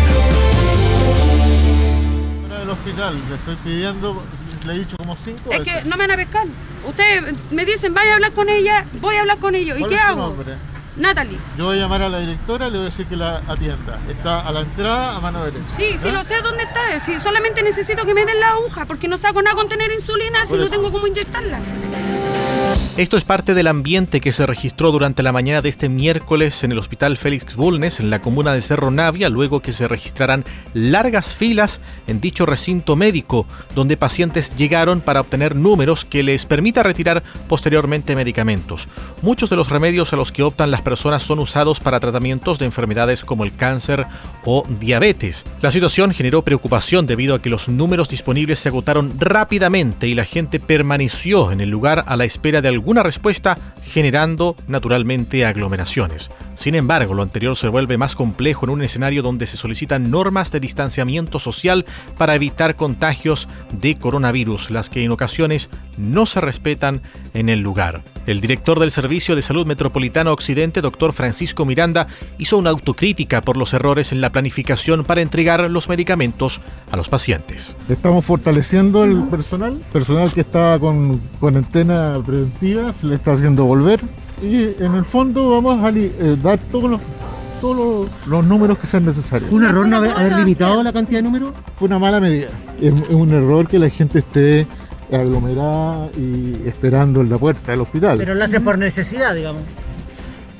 del 2.48 2.70
hospital, 2.70 3.14
le 3.28 3.36
estoy 3.36 3.56
pidiendo, 3.58 4.24
le 4.66 4.74
he 4.74 4.80
dicho 4.80 4.96
como 4.96 5.18
cinco 5.18 5.52
Es 5.52 5.60
veces. 5.60 5.84
que 5.84 5.90
no 5.90 5.98
me 5.98 6.08
van 6.08 6.12
a 6.12 6.16
pescar. 6.16 6.46
Ustedes 6.88 7.36
me 7.52 7.66
dicen, 7.66 7.94
vaya 7.94 8.12
a 8.12 8.16
hablar 8.16 8.32
con 8.32 8.48
ella, 8.48 8.86
voy 9.02 9.18
a 9.18 9.20
hablar 9.20 9.38
con 9.40 9.54
ellos. 9.54 9.76
¿Y 9.78 9.82
¿Cuál 9.82 9.90
qué 9.90 9.96
es 9.98 10.02
su 10.02 10.08
hago? 10.08 10.22
nombre? 10.28 10.54
Natalie. 10.98 11.38
Yo 11.58 11.66
voy 11.66 11.78
a 11.78 11.82
llamar 11.82 12.02
a 12.02 12.10
la 12.10 12.20
directora 12.20 12.68
y 12.68 12.72
le 12.72 12.78
voy 12.78 12.88
a 12.88 12.90
decir 12.90 13.06
que 13.06 13.16
la 13.16 13.42
atienda. 13.48 14.00
Está 14.10 14.48
a 14.48 14.52
la 14.52 14.62
entrada 14.62 15.16
a 15.16 15.20
mano 15.20 15.44
derecha. 15.44 15.64
Sí, 15.76 15.98
sí, 15.98 16.08
¿Ya? 16.08 16.12
lo 16.12 16.24
sé 16.24 16.42
dónde 16.42 16.64
está. 16.64 17.00
Sí, 17.00 17.20
solamente 17.20 17.62
necesito 17.62 18.06
que 18.06 18.14
me 18.14 18.26
den 18.26 18.40
la 18.40 18.52
aguja, 18.52 18.86
porque 18.86 19.08
no 19.08 19.18
saco 19.18 19.42
nada 19.42 19.56
con 19.56 19.70
tener 19.70 19.92
insulina 19.92 20.46
si 20.46 20.56
no 20.58 20.70
tengo 20.70 20.92
cómo 20.92 21.08
inyectarla. 21.08 21.60
Esto 22.98 23.16
es 23.16 23.26
parte 23.26 23.54
del 23.54 23.68
ambiente 23.68 24.20
que 24.20 24.34
se 24.34 24.48
registró 24.48 24.92
durante 24.92 25.22
la 25.22 25.32
mañana 25.32 25.62
de 25.62 25.70
este 25.70 25.88
miércoles 25.88 26.64
en 26.64 26.72
el 26.72 26.80
Hospital 26.80 27.16
Félix 27.16 27.56
Bulnes, 27.56 28.00
en 28.00 28.10
la 28.10 28.22
comuna 28.22 28.54
de 28.54 28.62
Cerro 28.62 28.90
Navia, 28.90 29.30
luego 29.30 29.62
que 29.62 29.72
se 29.72 29.88
registraran 29.88 30.44
largas 30.74 31.36
filas 31.36 31.80
en 32.08 32.20
dicho 32.20 32.48
recinto 32.48 32.96
médico, 32.96 33.46
donde 33.76 33.98
pacientes 33.98 34.52
llegaron 34.56 35.02
para 35.02 35.22
obtener 35.22 35.56
números 35.56 36.06
que 36.06 36.24
les 36.24 36.48
permita 36.48 36.82
retirar 36.82 37.22
posteriormente 37.48 38.16
medicamentos. 38.16 38.88
Muchos 39.22 39.52
de 39.52 39.58
los 39.58 39.70
remedios 39.70 40.12
a 40.14 40.16
los 40.16 40.32
que 40.32 40.42
optan 40.42 40.72
las 40.72 40.82
personas 40.88 41.22
son 41.22 41.40
usados 41.40 41.82
para 41.82 42.00
tratamientos 42.00 42.60
de 42.60 42.66
enfermedades 42.66 43.26
como 43.26 43.44
el 43.44 43.54
cáncer 43.54 44.06
o 44.46 44.64
diabetes. 44.80 45.44
La 45.60 45.70
situación 45.70 46.14
generó 46.14 46.44
preocupación 46.44 47.06
debido 47.06 47.36
a 47.36 47.42
que 47.42 47.50
los 47.50 47.68
números 47.68 48.08
disponibles 48.08 48.60
se 48.60 48.70
agotaron 48.70 49.20
rápidamente 49.20 50.08
y 50.08 50.16
la 50.16 50.24
gente 50.24 50.62
permaneció 50.62 51.52
en 51.52 51.60
el 51.60 51.70
lugar 51.70 52.06
a 52.08 52.16
la 52.16 52.24
espera 52.24 52.62
de 52.62 52.70
alguna 52.70 53.04
respuesta, 53.04 53.58
generando 53.84 54.56
naturalmente 54.70 55.46
aglomeraciones. 55.46 56.32
Sin 56.56 56.74
embargo, 56.74 57.14
lo 57.14 57.22
anterior 57.22 57.58
se 57.58 57.68
vuelve 57.68 57.98
más 57.98 58.16
complejo 58.16 58.66
en 58.66 58.72
un 58.72 58.82
escenario 58.82 59.22
donde 59.22 59.46
se 59.46 59.58
solicitan 59.58 60.10
normas 60.10 60.52
de 60.52 60.62
distanciamiento 60.62 61.38
social 61.38 61.86
para 62.18 62.34
evitar 62.34 62.78
contagios 62.78 63.50
de 63.72 63.96
coronavirus, 63.98 64.72
las 64.72 64.90
que 64.90 65.04
en 65.04 65.12
ocasiones 65.12 65.70
no 65.98 66.26
se 66.26 66.40
respetan 66.40 67.02
en 67.34 67.50
el 67.50 67.60
lugar. 67.60 68.02
El 68.26 68.42
director 68.42 68.80
del 68.80 68.92
Servicio 68.92 69.36
de 69.36 69.42
Salud 69.42 69.66
Metropolitano 69.66 70.32
Occidente, 70.34 70.77
doctor 70.82 71.14
Francisco 71.14 71.66
Miranda, 71.66 72.08
hizo 72.38 72.58
una 72.58 72.70
autocrítica 72.70 73.42
por 73.42 73.58
los 73.58 73.74
errores 73.74 74.12
en 74.12 74.22
la 74.22 74.32
planificación 74.32 75.04
para 75.04 75.22
entregar 75.22 75.70
los 75.70 75.90
medicamentos 75.90 76.62
a 76.92 76.98
los 76.98 77.10
pacientes. 77.10 77.76
Estamos 77.90 78.26
fortaleciendo 78.26 79.04
el 79.04 79.24
personal. 79.24 79.80
Personal 79.92 80.32
que 80.32 80.42
estaba 80.42 80.80
con 80.80 81.18
cuarentena 81.40 82.22
preventiva 82.26 82.94
se 82.94 83.08
le 83.08 83.16
está 83.16 83.34
haciendo 83.34 83.66
volver. 83.66 84.00
Y 84.42 84.82
en 84.84 84.96
el 84.96 85.06
fondo 85.06 85.50
vamos 85.50 85.84
a 85.84 85.90
eh, 85.90 86.38
dar 86.42 86.60
todos 86.72 86.92
los, 86.92 87.02
todos 87.60 87.76
los, 87.76 88.28
los 88.28 88.46
números 88.46 88.78
que 88.78 88.88
sean 88.88 89.06
necesarios. 89.06 89.52
¿Un 89.52 89.66
error 89.66 89.88
no 89.88 89.98
haber, 89.98 90.12
haber 90.12 90.38
limitado 90.38 90.84
la 90.84 90.94
cantidad 90.94 91.20
de 91.20 91.24
números? 91.24 91.54
Fue 91.78 91.88
una 91.88 91.98
mala 91.98 92.20
medida. 92.20 92.48
Es, 92.80 92.94
es 92.94 93.12
un 93.12 93.32
error 93.32 93.68
que 93.68 93.80
la 93.80 93.90
gente 93.90 94.20
esté 94.20 94.68
aglomerada 95.12 96.10
y 96.18 96.68
esperando 96.68 97.22
en 97.22 97.30
la 97.30 97.38
puerta 97.38 97.72
del 97.72 97.82
hospital. 97.82 98.18
Pero 98.18 98.36
lo 98.36 98.44
hace 98.44 98.60
por 98.60 98.78
necesidad, 98.78 99.34
digamos. 99.34 99.62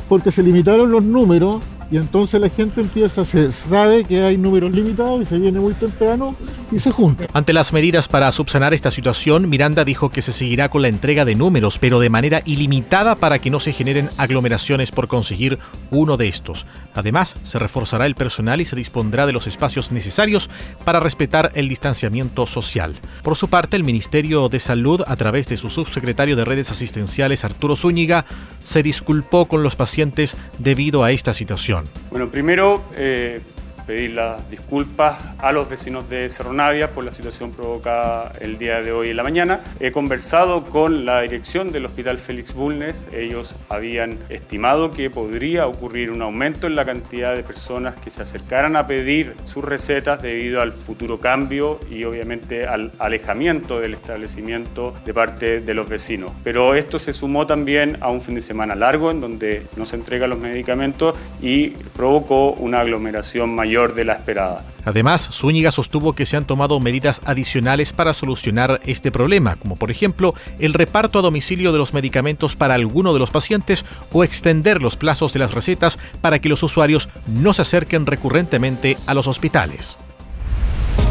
Porque 0.08 0.32
se 0.32 0.44
limitaron 0.44 0.92
los 0.92 1.04
números 1.04 1.64
y 1.90 1.98
entonces 1.98 2.42
la 2.42 2.50
gente 2.50 2.82
empieza, 2.82 3.24
se 3.24 3.52
sabe 3.52 4.04
que 4.04 4.24
hay 4.24 4.38
números 4.38 4.72
limitados 4.74 5.22
y 5.22 5.26
se 5.26 5.40
viene 5.40 5.60
muy 5.60 5.74
temprano 5.74 6.36
y 6.72 6.80
se 6.80 6.92
junta. 6.92 7.28
Ante 7.34 7.54
las 7.54 7.72
medidas 7.72 8.10
para 8.10 8.32
subsanar 8.32 8.74
esta 8.74 8.92
situación, 8.92 9.50
Miranda 9.50 9.86
dijo 9.86 10.10
que 10.10 10.22
se 10.22 10.34
seguirá 10.34 10.70
con 10.70 10.82
la 10.82 10.90
entrega 10.90 11.24
de 11.24 11.36
números, 11.36 11.80
pero 11.80 12.00
de 12.00 12.10
manera 12.10 12.42
ilimitada 12.46 13.16
para 13.16 13.40
que 13.40 13.50
no 13.50 13.60
se 13.60 13.72
generen 13.72 14.10
aglomeraciones 14.18 14.92
por 14.92 15.08
conseguir 15.08 15.60
uno 15.90 16.18
de 16.18 16.28
estos. 16.28 16.66
Además, 16.98 17.36
se 17.44 17.60
reforzará 17.60 18.06
el 18.06 18.16
personal 18.16 18.60
y 18.60 18.66
se 18.66 18.76
dispondrá 18.76 19.26
de 19.26 19.34
los 19.34 19.48
espacios 19.48 19.92
necesarios 19.92 20.50
para 20.84 21.00
respetar 21.00 21.52
el 21.54 21.70
distanciamiento 21.70 22.46
social. 22.46 23.00
Por 23.24 23.36
su 23.36 23.50
parte, 23.50 23.78
el 23.78 23.84
Ministerio 23.84 24.50
de 24.50 24.60
Salud, 24.60 25.04
a 25.06 25.16
través 25.16 25.48
de 25.48 25.58
su 25.58 25.70
subsecretario 25.70 26.36
de 26.36 26.46
redes 26.46 26.72
asistenciales, 26.72 27.46
Arturo 27.46 27.76
Zúñiga, 27.76 28.26
se 28.64 28.84
disculpó 28.84 29.48
con 29.48 29.64
los 29.64 29.76
pacientes 29.76 30.36
debido 30.58 31.04
a 31.04 31.12
esta 31.12 31.34
situación. 31.34 31.86
Bueno, 32.10 32.30
primero 32.30 32.84
eh, 32.96 33.42
pedir 33.88 34.12
las 34.12 34.48
disculpas 34.52 35.18
a 35.40 35.54
los 35.54 35.70
vecinos 35.70 36.10
de 36.10 36.28
Cerro 36.28 36.52
Navia 36.52 36.92
por 36.92 37.06
la 37.06 37.14
situación 37.14 37.52
provocada 37.52 38.34
el 38.42 38.58
día 38.58 38.82
de 38.82 38.92
hoy 38.92 39.10
en 39.10 39.18
la 39.18 39.24
mañana. 39.24 39.62
He 39.80 39.92
conversado 39.92 40.66
con 40.66 41.06
la 41.06 41.22
dirección 41.22 41.72
del 41.72 41.86
Hospital 41.86 42.18
Félix 42.18 42.54
Bulnes. 42.54 43.08
Ellos 43.14 43.56
habían 43.70 44.20
estimado 44.30 44.92
que 44.92 45.10
podría 45.10 45.68
ocurrir 45.68 46.12
un 46.12 46.22
aumento 46.22 46.68
en 46.68 46.76
la 46.76 46.84
cantidad 46.86 47.34
de 47.34 47.44
personas 47.44 47.96
que 47.96 48.12
se 48.12 48.22
acercaran 48.22 48.76
a 48.76 48.88
pedir 48.88 49.36
sus 49.46 49.64
recetas 49.64 50.22
debido 50.22 50.62
al 50.62 50.74
futuro 50.74 51.20
cambio 51.22 51.80
y 51.90 52.04
obviamente 52.04 52.68
al 52.68 52.92
alejamiento 53.00 53.80
del 53.80 53.94
establecimiento 53.94 54.94
de 55.06 55.14
parte 55.14 55.62
de 55.62 55.74
los 55.74 55.88
vecinos. 55.88 56.32
Pero 56.44 56.76
esto 56.76 57.00
se 57.00 57.14
sumó 57.14 57.48
también 57.48 57.98
a 58.02 58.10
un 58.10 58.20
fin 58.20 58.36
de 58.36 58.42
semana 58.42 58.76
largo 58.76 59.12
en 59.12 59.22
donde 59.22 59.66
no 59.78 59.86
se 59.86 59.96
entregan 59.96 60.30
los 60.30 60.40
medicamentos 60.40 61.16
y 61.42 61.70
provocó 61.96 62.52
una 62.52 62.82
aglomeración 62.82 63.56
mayor 63.78 63.94
de 63.94 64.06
la 64.06 64.14
esperada. 64.14 64.64
Además, 64.86 65.30
Zúñiga 65.32 65.72
sostuvo 65.72 66.14
que 66.14 66.26
se 66.26 66.38
han 66.38 66.46
tomado 66.46 66.80
medidas 66.80 67.22
adicionales 67.26 67.94
para 67.94 68.14
solucionar 68.14 68.82
este 68.86 69.12
problema, 69.12 69.56
como 69.58 69.76
por 69.76 69.92
ejemplo 69.92 70.34
el 70.58 70.74
reparto 70.74 71.20
a 71.20 71.22
domicilio 71.22 71.72
de 71.72 71.78
los 71.78 71.94
medicamentos 71.94 72.56
para 72.56 72.74
alguno 72.74 73.14
de 73.14 73.20
los 73.20 73.30
pacientes 73.30 73.86
o 74.12 74.24
extender 74.24 74.82
los 74.82 74.96
plazos 74.96 75.34
de 75.34 75.40
las 75.40 75.54
recetas 75.54 76.00
para 76.22 76.40
que 76.40 76.50
los 76.50 76.64
usuarios 76.64 77.10
no 77.28 77.54
se 77.54 77.62
acerquen 77.62 78.06
recurrentemente 78.06 78.98
a 79.06 79.14
los 79.14 79.28
hospitales. 79.28 79.98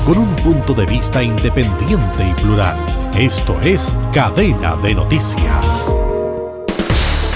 Con 0.05 0.19
un 0.19 0.35
punto 0.37 0.73
de 0.73 0.87
vista 0.87 1.23
independiente 1.23 2.29
y 2.29 2.35
plural, 2.41 2.79
esto 3.17 3.59
es 3.63 3.93
Cadena 4.13 4.77
de 4.77 4.95
Noticias. 4.95 6.16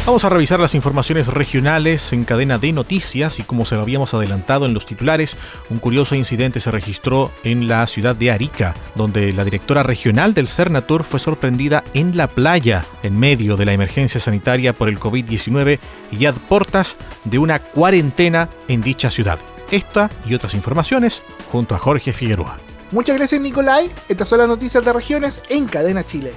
Vamos 0.06 0.24
a 0.24 0.30
revisar 0.30 0.58
las 0.58 0.74
informaciones 0.74 1.28
regionales 1.28 2.12
en 2.14 2.24
cadena 2.24 2.58
de 2.58 2.72
noticias 2.72 3.38
y 3.38 3.42
como 3.42 3.66
se 3.66 3.76
lo 3.76 3.82
habíamos 3.82 4.14
adelantado 4.14 4.64
en 4.64 4.72
los 4.72 4.86
titulares, 4.86 5.36
un 5.68 5.78
curioso 5.78 6.14
incidente 6.14 6.58
se 6.58 6.70
registró 6.70 7.30
en 7.44 7.68
la 7.68 7.86
ciudad 7.86 8.16
de 8.16 8.30
Arica, 8.30 8.74
donde 8.94 9.32
la 9.32 9.44
directora 9.44 9.82
regional 9.82 10.32
del 10.32 10.48
Cernatur 10.48 11.04
fue 11.04 11.20
sorprendida 11.20 11.84
en 11.92 12.16
la 12.16 12.28
playa 12.28 12.84
en 13.02 13.18
medio 13.18 13.56
de 13.56 13.66
la 13.66 13.74
emergencia 13.74 14.20
sanitaria 14.20 14.72
por 14.72 14.88
el 14.88 14.98
COVID-19 14.98 15.78
y 16.10 16.24
a 16.24 16.32
portas 16.32 16.96
de 17.24 17.38
una 17.38 17.58
cuarentena 17.58 18.48
en 18.68 18.80
dicha 18.80 19.10
ciudad. 19.10 19.38
Esta 19.70 20.10
y 20.26 20.34
otras 20.34 20.54
informaciones 20.54 21.22
junto 21.52 21.74
a 21.74 21.78
Jorge 21.78 22.14
Figueroa. 22.14 22.56
Muchas 22.90 23.16
gracias 23.16 23.40
Nicolai, 23.40 23.92
estas 24.08 24.28
son 24.28 24.38
las 24.38 24.48
noticias 24.48 24.84
de 24.84 24.92
regiones 24.92 25.42
en 25.50 25.66
Cadena 25.66 26.04
Chile. 26.04 26.32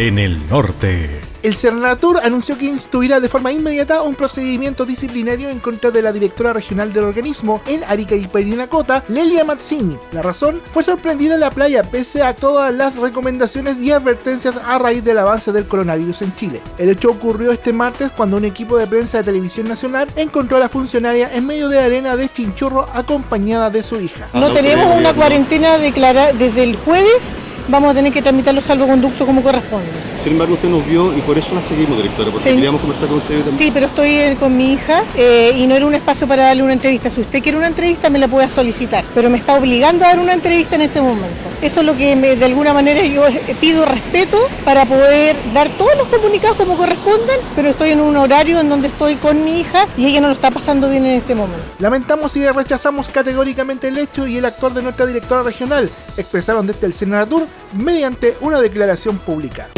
En 0.00 0.18
el 0.18 0.48
norte. 0.48 1.20
El 1.42 1.54
Cernatur 1.54 2.20
anunció 2.22 2.56
que 2.56 2.64
instruirá 2.64 3.20
de 3.20 3.28
forma 3.28 3.52
inmediata 3.52 4.00
un 4.00 4.14
procedimiento 4.14 4.86
disciplinario 4.86 5.50
en 5.50 5.58
contra 5.58 5.90
de 5.90 6.00
la 6.00 6.10
directora 6.10 6.54
regional 6.54 6.90
del 6.90 7.04
organismo 7.04 7.60
en 7.66 7.84
Arica 7.84 8.14
y 8.14 8.26
Perinacota, 8.26 9.04
Lelia 9.08 9.44
Mazzini. 9.44 9.98
La 10.12 10.22
razón 10.22 10.62
fue 10.72 10.84
sorprendida 10.84 11.34
en 11.34 11.40
la 11.40 11.50
playa 11.50 11.82
pese 11.82 12.22
a 12.22 12.34
todas 12.34 12.74
las 12.74 12.96
recomendaciones 12.96 13.76
y 13.76 13.92
advertencias 13.92 14.56
a 14.66 14.78
raíz 14.78 15.04
del 15.04 15.18
avance 15.18 15.52
del 15.52 15.66
coronavirus 15.66 16.22
en 16.22 16.34
Chile. 16.34 16.62
El 16.78 16.88
hecho 16.88 17.10
ocurrió 17.10 17.52
este 17.52 17.74
martes 17.74 18.10
cuando 18.10 18.38
un 18.38 18.46
equipo 18.46 18.78
de 18.78 18.86
prensa 18.86 19.18
de 19.18 19.24
televisión 19.24 19.68
nacional 19.68 20.08
encontró 20.16 20.56
a 20.56 20.60
la 20.60 20.70
funcionaria 20.70 21.30
en 21.30 21.46
medio 21.46 21.68
de 21.68 21.76
la 21.76 21.84
arena 21.84 22.16
de 22.16 22.30
Chinchorro 22.30 22.88
acompañada 22.94 23.68
de 23.68 23.82
su 23.82 24.00
hija. 24.00 24.28
No 24.32 24.50
tenemos 24.50 24.96
una 24.96 25.12
cuarentena 25.12 25.76
declarada 25.76 26.32
desde 26.32 26.62
el 26.62 26.76
jueves, 26.76 27.36
vamos 27.68 27.90
a 27.90 27.94
tener 27.94 28.12
que 28.12 28.22
tramitar 28.22 28.54
los 28.54 28.64
salvoconductos 28.64 29.26
como 29.26 29.42
corresponde. 29.42 29.88
Sin 30.22 30.32
embargo, 30.32 30.54
usted 30.54 30.68
nos 30.68 30.86
vio 30.86 31.16
y 31.16 31.20
por 31.22 31.38
eso 31.38 31.54
la 31.54 31.62
seguimos, 31.62 31.96
directora, 31.96 32.30
porque 32.30 32.48
Sí. 32.50 32.54
queríamos 32.54 32.80
conversar 32.82 33.08
con 33.08 33.18
usted 33.18 33.36
también. 33.36 33.56
Sí, 33.56 33.70
pero 33.72 33.86
estoy 33.86 34.08
eh, 34.10 34.36
con 34.38 34.54
mi 34.56 34.72
hija 34.74 35.02
eh, 35.16 35.52
y 35.56 35.66
no 35.66 35.74
era 35.74 35.86
un 35.86 35.94
espacio 35.94 36.26
para 36.28 36.44
darle 36.44 36.62
una 36.62 36.74
entrevista. 36.74 37.08
Si 37.08 37.22
usted 37.22 37.42
quiere 37.42 37.56
una 37.56 37.68
entrevista, 37.68 38.10
me 38.10 38.18
la 38.18 38.28
puede 38.28 38.50
solicitar, 38.50 39.02
pero 39.14 39.30
me 39.30 39.38
está 39.38 39.56
obligando 39.56 40.04
a 40.04 40.08
dar 40.08 40.18
una 40.18 40.34
entrevista 40.34 40.74
en 40.76 40.82
este 40.82 41.00
momento. 41.00 41.48
Eso 41.62 41.80
es 41.80 41.86
lo 41.86 41.96
que 41.96 42.16
me- 42.16 42.36
de 42.36 42.44
alguna 42.44 42.74
manera 42.74 43.02
yo 43.04 43.26
eh, 43.28 43.56
pido 43.60 43.86
respeto 43.86 44.36
para 44.64 44.84
poder 44.84 45.36
dar 45.54 45.68
todos 45.70 45.96
los 45.96 46.06
comunicados 46.08 46.56
como 46.58 46.76
correspondan, 46.76 47.38
pero 47.56 47.70
estoy 47.70 47.90
en 47.90 48.00
un 48.00 48.14
horario 48.16 48.60
en 48.60 48.68
donde 48.68 48.88
estoy 48.88 49.14
con 49.16 49.42
mi 49.42 49.60
hija 49.60 49.86
y 49.96 50.06
ella 50.06 50.20
no 50.20 50.28
lo 50.28 50.34
está 50.34 50.50
pasando 50.50 50.90
bien 50.90 51.04
en 51.06 51.12
este 51.18 51.34
momento. 51.34 51.62
Lamentamos 51.78 52.36
y 52.36 52.46
rechazamos 52.46 53.08
categóricamente 53.08 53.88
el 53.88 53.96
hecho 53.96 54.26
y 54.26 54.36
el 54.36 54.44
actuar 54.44 54.74
de 54.74 54.82
nuestra 54.82 55.06
directora 55.06 55.42
regional, 55.42 55.88
expresaron 56.18 56.66
desde 56.66 56.86
el 56.86 56.92
Senatur 56.92 57.46
mediante 57.74 58.36
una 58.42 58.60
declaración 58.60 59.18
pública. 59.18 59.68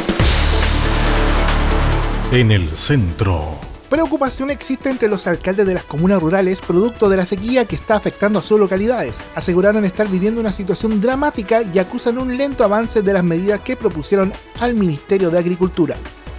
En 2.33 2.51
el 2.51 2.71
centro. 2.71 3.59
Preocupación 3.91 4.49
existe 4.49 4.89
entre 4.89 5.07
los 5.07 5.27
alcaldes 5.27 5.67
de 5.67 5.75
las 5.75 5.85
comunas 5.85 6.19
rurales 6.19 6.63
producto 6.63 7.11
de 7.11 7.19
la 7.19 7.27
sequía 7.27 7.67
que 7.67 7.77
está 7.77 7.95
afectando 7.95 8.39
a 8.39 8.43
sus 8.43 8.59
localidades. 8.59 9.21
Aseguraron 9.35 9.85
estar 9.85 10.09
viviendo 10.09 10.41
una 10.41 10.51
situación 10.51 11.03
dramática 11.03 11.61
y 11.61 11.79
acusan 11.79 12.17
un 12.17 12.35
lento 12.39 12.65
avance 12.65 13.03
de 13.03 13.13
las 13.13 13.23
medidas 13.23 13.61
que 13.61 13.77
propusieron 13.77 14.33
al 14.61 14.73
Ministerio 14.73 15.29
de 15.29 15.41
Agricultura. 15.41 15.97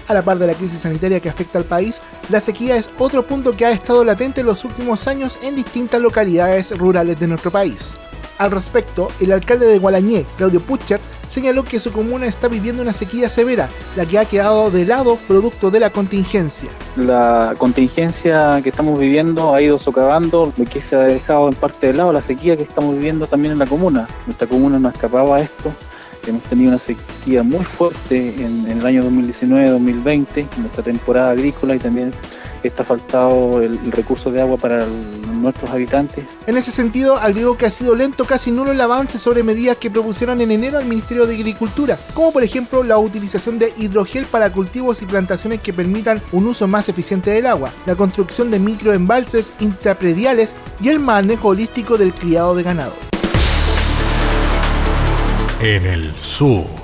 A 0.08 0.16
la 0.16 0.24
par 0.24 0.40
de 0.40 0.48
la 0.48 0.56
crisis 0.56 0.80
sanitaria 0.80 1.20
que 1.20 1.30
afecta 1.30 1.60
al 1.60 1.66
país, 1.66 2.02
la 2.30 2.42
sequía 2.42 2.76
es 2.76 2.90
otro 2.98 3.28
punto 3.28 3.56
que 3.56 3.68
ha 3.68 3.70
estado 3.70 4.04
latente 4.04 4.42
en 4.42 4.48
los 4.48 4.66
últimos 4.66 5.08
años 5.08 5.38
en 5.44 5.56
distintas 5.56 6.02
localidades 6.02 6.76
rurales 6.76 7.20
de 7.20 7.28
nuestro 7.28 7.52
país. 7.52 7.94
Al 8.38 8.52
respecto, 8.52 9.10
el 9.20 9.32
alcalde 9.32 9.68
de 9.68 9.80
Gualañé, 9.80 10.26
Claudio 10.38 10.60
Pucher, 10.60 11.00
señaló 11.30 11.64
que 11.64 11.80
su 11.80 11.92
comuna 11.92 12.26
está 12.26 12.48
viviendo 12.48 12.82
una 12.82 12.94
sequía 12.94 13.30
severa, 13.30 13.70
la 13.96 14.06
que 14.06 14.20
ha 14.20 14.26
quedado 14.26 14.70
de 14.70 14.86
lado 14.86 15.18
producto 15.28 15.72
de 15.72 15.80
la 15.80 15.92
contingencia. 15.92 16.70
La 16.96 17.56
contingencia 17.58 18.60
que 18.62 18.70
estamos 18.70 19.00
viviendo 19.00 19.54
ha 19.54 19.62
ido 19.62 19.80
socavando 19.80 20.54
lo 20.56 20.66
que 20.66 20.80
se 20.80 20.96
ha 20.96 21.00
dejado 21.00 21.48
en 21.48 21.56
parte 21.56 21.88
de 21.88 21.94
lado, 21.94 22.14
la 22.14 22.22
sequía 22.22 22.56
que 22.56 22.64
estamos 22.64 22.94
viviendo 22.94 23.26
también 23.26 23.54
en 23.54 23.60
la 23.60 23.66
comuna. 23.66 24.08
Nuestra 24.26 24.48
comuna 24.48 24.78
no 24.78 24.90
escapaba 24.90 25.38
a 25.38 25.42
esto. 25.42 25.74
Hemos 26.28 26.44
tenido 26.44 26.70
una 26.70 26.80
sequía 26.80 27.44
muy 27.44 27.66
fuerte 27.66 28.34
en, 28.38 28.70
en 28.70 28.78
el 28.78 28.86
año 28.86 29.04
2019-2020, 29.10 30.28
en 30.38 30.62
nuestra 30.62 30.84
temporada 30.84 31.32
agrícola 31.32 31.76
y 31.76 31.80
también 31.80 32.14
está 32.68 32.84
faltado 32.84 33.62
el, 33.62 33.74
el 33.86 33.92
recurso 33.92 34.32
de 34.32 34.42
agua 34.42 34.58
para 34.58 34.84
el- 34.84 35.22
nuestros 35.44 35.70
habitantes. 35.72 36.24
En 36.48 36.58
ese 36.58 36.72
sentido, 36.72 37.18
agregó 37.18 37.58
que 37.58 37.66
ha 37.66 37.70
sido 37.70 37.96
lento, 37.96 38.24
casi 38.24 38.50
nulo 38.50 38.72
el 38.72 38.80
avance 38.80 39.18
sobre 39.20 39.44
medidas 39.44 39.76
que 39.76 39.92
propusieron 39.92 40.40
en 40.40 40.52
enero 40.52 40.78
al 40.78 40.86
Ministerio 40.86 41.26
de 41.28 41.36
Agricultura, 41.36 41.98
como 42.14 42.32
por 42.32 42.44
ejemplo 42.44 42.82
la 42.82 42.98
utilización 42.98 43.60
de 43.60 43.74
hidrogel 43.76 44.24
para 44.26 44.54
cultivos 44.54 45.02
y 45.02 45.06
plantaciones 45.06 45.60
que 45.60 45.74
permitan 45.74 46.22
un 46.32 46.48
uso 46.48 46.66
más 46.66 46.88
eficiente 46.88 47.30
del 47.32 47.46
agua, 47.48 47.72
la 47.86 47.96
construcción 47.96 48.52
de 48.52 48.60
microembalses 48.60 49.52
intraprediales 49.60 50.54
y 50.80 50.88
el 50.88 51.02
manejo 51.02 51.50
holístico 51.50 51.98
del 51.98 52.14
criado 52.14 52.56
de 52.56 52.64
ganado. 52.64 52.94
En 55.60 55.86
el 55.86 56.14
sur. 56.22 56.83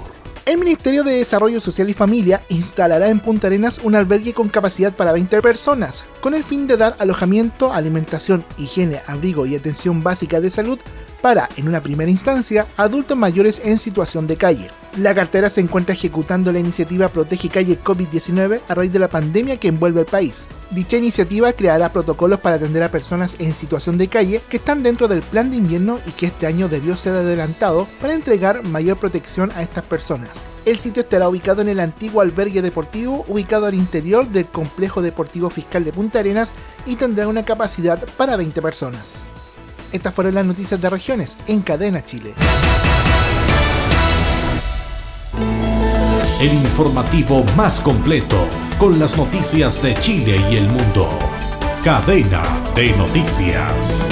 El 0.50 0.58
Ministerio 0.58 1.04
de 1.04 1.12
Desarrollo 1.12 1.62
Social 1.62 1.92
y 1.92 1.94
Familia 1.94 2.42
instalará 2.50 3.10
en 3.10 3.20
Punta 3.20 3.46
Arenas 3.46 3.80
un 3.84 3.94
albergue 3.94 4.34
con 4.34 4.50
capacidad 4.50 4.92
para 4.92 5.12
20 5.12 5.44
personas, 5.44 6.06
con 6.22 6.34
el 6.34 6.44
fin 6.44 6.66
de 6.66 6.76
dar 6.76 6.96
alojamiento, 6.98 7.72
alimentación, 7.72 8.44
higiene, 8.58 9.04
abrigo 9.06 9.46
y 9.46 9.56
atención 9.56 10.02
básica 10.02 10.42
de 10.42 10.50
salud 10.50 10.80
para, 11.22 11.50
en 11.56 11.68
una 11.68 11.84
primera 11.84 12.10
instancia, 12.10 12.66
adultos 12.78 13.16
mayores 13.16 13.62
en 13.64 13.78
situación 13.78 14.26
de 14.26 14.38
calle. 14.38 14.72
La 14.98 15.14
cartera 15.14 15.50
se 15.52 15.62
encuentra 15.62 15.94
ejecutando 15.94 16.52
la 16.52 16.60
iniciativa 16.60 17.10
Protege 17.10 17.48
Calle 17.48 17.80
COVID-19 17.82 18.62
a 18.68 18.74
raíz 18.74 18.92
de 18.92 18.98
la 18.98 19.08
pandemia 19.08 19.58
que 19.58 19.68
envuelve 19.68 20.00
al 20.00 20.08
país. 20.08 20.48
Dicha 20.72 20.98
iniciativa 20.98 21.54
creará 21.54 21.94
protocolos 21.94 22.40
para 22.40 22.56
atender 22.56 22.82
a 22.82 22.90
personas 22.90 23.36
en 23.38 23.54
situación 23.54 24.00
de 24.00 24.08
calle 24.08 24.42
que 24.50 24.58
están 24.58 24.82
dentro 24.82 25.08
del 25.08 25.22
plan 25.22 25.52
de 25.52 25.58
invierno 25.58 26.00
y 26.08 26.12
que 26.12 26.26
este 26.26 26.48
año 26.48 26.68
debió 26.68 26.98
ser 26.98 27.14
adelantado 27.14 27.88
para 28.02 28.14
entregar 28.14 28.64
mayor 28.64 28.98
protección 28.98 29.52
a 29.56 29.62
estas 29.62 29.86
personas. 29.86 30.32
El 30.66 30.78
sitio 30.78 31.04
estará 31.04 31.30
ubicado 31.30 31.62
en 31.62 31.70
el 31.70 31.80
antiguo 31.80 32.22
albergue 32.22 32.62
deportivo, 32.62 33.24
ubicado 33.28 33.68
al 33.68 33.76
interior 33.76 34.28
del 34.28 34.46
complejo 34.46 35.02
deportivo 35.04 35.50
fiscal 35.52 35.86
de 35.86 35.94
Punta 35.94 36.20
Arenas 36.20 36.54
y 36.86 36.96
tendrá 36.96 37.28
una 37.28 37.46
capacidad 37.46 38.04
para 38.18 38.36
20 38.38 38.62
personas. 38.62 39.28
Estas 39.92 40.14
fueron 40.14 40.36
las 40.36 40.46
noticias 40.46 40.82
de 40.82 40.90
regiones 40.90 41.38
en 41.48 41.62
Cadena 41.62 42.04
Chile. 42.04 42.34
El 46.40 46.54
informativo 46.54 47.44
más 47.58 47.82
completo 47.82 48.48
con 48.78 48.98
las 48.98 49.18
noticias 49.18 49.84
de 49.84 49.94
Chile 49.96 50.38
y 50.50 50.56
el 50.56 50.70
mundo. 50.70 51.10
Cadena 51.84 52.42
de 52.74 52.94
noticias. 52.94 54.08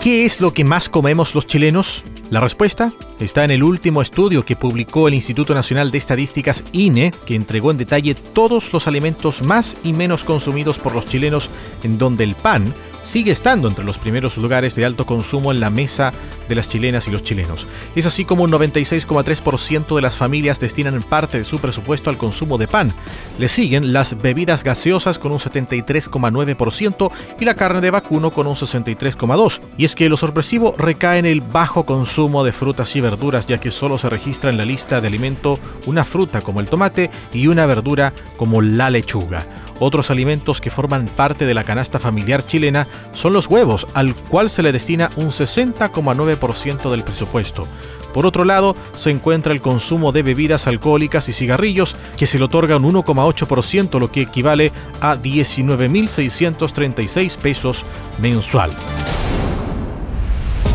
¿Qué 0.00 0.24
es 0.24 0.40
lo 0.40 0.52
que 0.52 0.62
más 0.62 0.88
comemos 0.88 1.34
los 1.34 1.48
chilenos? 1.48 2.04
La 2.30 2.38
respuesta 2.38 2.92
está 3.18 3.42
en 3.42 3.50
el 3.50 3.64
último 3.64 4.02
estudio 4.02 4.44
que 4.44 4.54
publicó 4.54 5.08
el 5.08 5.14
Instituto 5.14 5.52
Nacional 5.52 5.90
de 5.90 5.98
Estadísticas 5.98 6.62
INE, 6.70 7.12
que 7.26 7.34
entregó 7.34 7.72
en 7.72 7.78
detalle 7.78 8.14
todos 8.14 8.72
los 8.72 8.86
alimentos 8.86 9.42
más 9.42 9.76
y 9.82 9.92
menos 9.92 10.22
consumidos 10.22 10.78
por 10.78 10.94
los 10.94 11.06
chilenos, 11.06 11.50
en 11.82 11.98
donde 11.98 12.22
el 12.22 12.36
pan 12.36 12.72
sigue 13.02 13.32
estando 13.32 13.68
entre 13.68 13.84
los 13.84 13.98
primeros 13.98 14.36
lugares 14.36 14.74
de 14.74 14.84
alto 14.84 15.06
consumo 15.06 15.52
en 15.52 15.60
la 15.60 15.70
mesa 15.70 16.12
de 16.48 16.54
las 16.54 16.68
chilenas 16.68 17.08
y 17.08 17.10
los 17.10 17.22
chilenos. 17.22 17.66
Es 17.94 18.06
así 18.06 18.24
como 18.24 18.44
un 18.44 18.50
96,3% 18.50 19.94
de 19.94 20.02
las 20.02 20.16
familias 20.16 20.60
destinan 20.60 21.02
parte 21.02 21.38
de 21.38 21.44
su 21.44 21.58
presupuesto 21.58 22.10
al 22.10 22.18
consumo 22.18 22.58
de 22.58 22.68
pan. 22.68 22.92
Le 23.38 23.48
siguen 23.48 23.92
las 23.92 24.20
bebidas 24.20 24.64
gaseosas 24.64 25.18
con 25.18 25.32
un 25.32 25.38
73,9% 25.38 27.10
y 27.38 27.44
la 27.44 27.54
carne 27.54 27.80
de 27.80 27.90
vacuno 27.90 28.30
con 28.30 28.46
un 28.46 28.56
63,2%. 28.56 29.60
Y 29.76 29.84
es 29.84 29.94
que 29.94 30.08
lo 30.08 30.16
sorpresivo 30.16 30.74
recae 30.76 31.18
en 31.18 31.26
el 31.26 31.40
bajo 31.40 31.84
consumo 31.84 32.44
de 32.44 32.52
frutas 32.52 32.94
y 32.96 33.00
verduras, 33.00 33.46
ya 33.46 33.58
que 33.58 33.70
solo 33.70 33.98
se 33.98 34.10
registra 34.10 34.50
en 34.50 34.56
la 34.56 34.64
lista 34.64 35.00
de 35.00 35.08
alimento 35.08 35.58
una 35.86 36.04
fruta 36.04 36.40
como 36.40 36.60
el 36.60 36.68
tomate 36.68 37.10
y 37.32 37.46
una 37.46 37.66
verdura 37.66 38.12
como 38.36 38.62
la 38.62 38.90
lechuga. 38.90 39.46
Otros 39.80 40.10
alimentos 40.10 40.60
que 40.60 40.70
forman 40.70 41.08
parte 41.08 41.46
de 41.46 41.54
la 41.54 41.64
canasta 41.64 41.98
familiar 41.98 42.46
chilena 42.46 42.86
son 43.12 43.32
los 43.32 43.48
huevos, 43.48 43.88
al 43.94 44.14
cual 44.14 44.50
se 44.50 44.62
le 44.62 44.70
destina 44.72 45.10
un 45.16 45.30
60,9% 45.30 46.90
del 46.90 47.02
presupuesto. 47.02 47.66
Por 48.12 48.26
otro 48.26 48.44
lado, 48.44 48.76
se 48.94 49.10
encuentra 49.10 49.52
el 49.52 49.62
consumo 49.62 50.12
de 50.12 50.22
bebidas 50.22 50.66
alcohólicas 50.66 51.28
y 51.28 51.32
cigarrillos, 51.32 51.96
que 52.16 52.26
se 52.26 52.38
le 52.38 52.44
otorga 52.44 52.76
un 52.76 52.92
1,8%, 52.92 53.98
lo 53.98 54.12
que 54.12 54.22
equivale 54.22 54.70
a 55.00 55.16
19.636 55.16 57.36
pesos 57.38 57.84
mensual. 58.20 58.70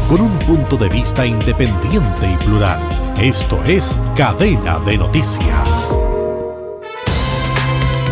Con 0.09 0.21
un 0.21 0.39
punto 0.39 0.77
de 0.77 0.89
vista 0.89 1.23
independiente 1.25 2.31
y 2.31 2.37
plural, 2.45 2.79
esto 3.19 3.61
es 3.65 3.97
Cadena 4.15 4.79
de 4.79 4.97
Noticias. 4.97 6.14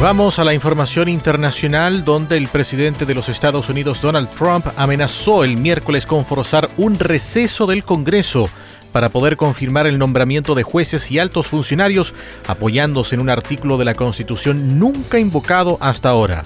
Vamos 0.01 0.38
a 0.38 0.43
la 0.43 0.53
información 0.53 1.08
internacional 1.08 2.03
donde 2.03 2.36
el 2.36 2.47
presidente 2.47 3.06
de 3.06 3.13
los 3.13 3.29
Estados 3.29 3.69
Unidos 3.69 4.01
Donald 4.01 4.29
Trump 4.32 4.67
amenazó 4.75 5.43
el 5.43 5.56
miércoles 5.56 6.06
con 6.06 6.25
forzar 6.25 6.69
un 6.77 6.99
receso 6.99 7.65
del 7.67 7.86
Congreso 7.86 8.49
para 8.91 9.10
poder 9.10 9.38
confirmar 9.38 9.88
el 9.88 9.97
nombramiento 9.97 10.56
de 10.56 10.63
jueces 10.63 11.10
y 11.10 11.19
altos 11.19 11.47
funcionarios 11.47 12.13
apoyándose 12.47 13.15
en 13.15 13.21
un 13.21 13.29
artículo 13.29 13.77
de 13.77 13.86
la 13.86 13.95
Constitución 13.95 14.77
nunca 14.77 15.19
invocado 15.19 15.77
hasta 15.79 16.10
ahora. 16.10 16.43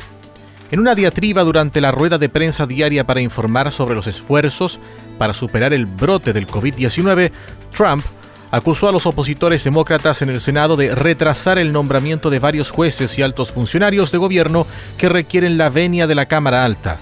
En 0.70 0.80
una 0.80 0.96
diatriba 0.96 1.44
durante 1.44 1.82
la 1.82 1.92
rueda 1.92 2.18
de 2.18 2.30
prensa 2.30 2.66
diaria 2.66 3.06
para 3.06 3.22
informar 3.22 3.72
sobre 3.72 3.96
los 3.96 4.06
esfuerzos 4.06 4.80
para 5.18 5.34
superar 5.34 5.74
el 5.74 5.86
brote 5.86 6.34
del 6.34 6.46
COVID-19, 6.46 7.32
Trump 7.76 8.04
acusó 8.52 8.88
a 8.88 8.92
los 8.92 9.06
opositores 9.06 9.64
demócratas 9.64 10.22
en 10.22 10.30
el 10.30 10.42
Senado 10.42 10.76
de 10.76 10.94
retrasar 10.96 11.58
el 11.60 11.72
nombramiento 11.72 12.30
de 12.30 12.40
varios 12.40 12.72
jueces 12.72 13.18
y 13.18 13.22
altos 13.22 13.52
funcionarios 13.52 14.12
de 14.12 14.18
gobierno 14.18 14.68
que 14.98 15.10
requieren 15.10 15.58
la 15.58 15.70
venia 15.70 16.08
de 16.08 16.16
la 16.16 16.26
Cámara 16.28 16.64
Alta. 16.64 16.98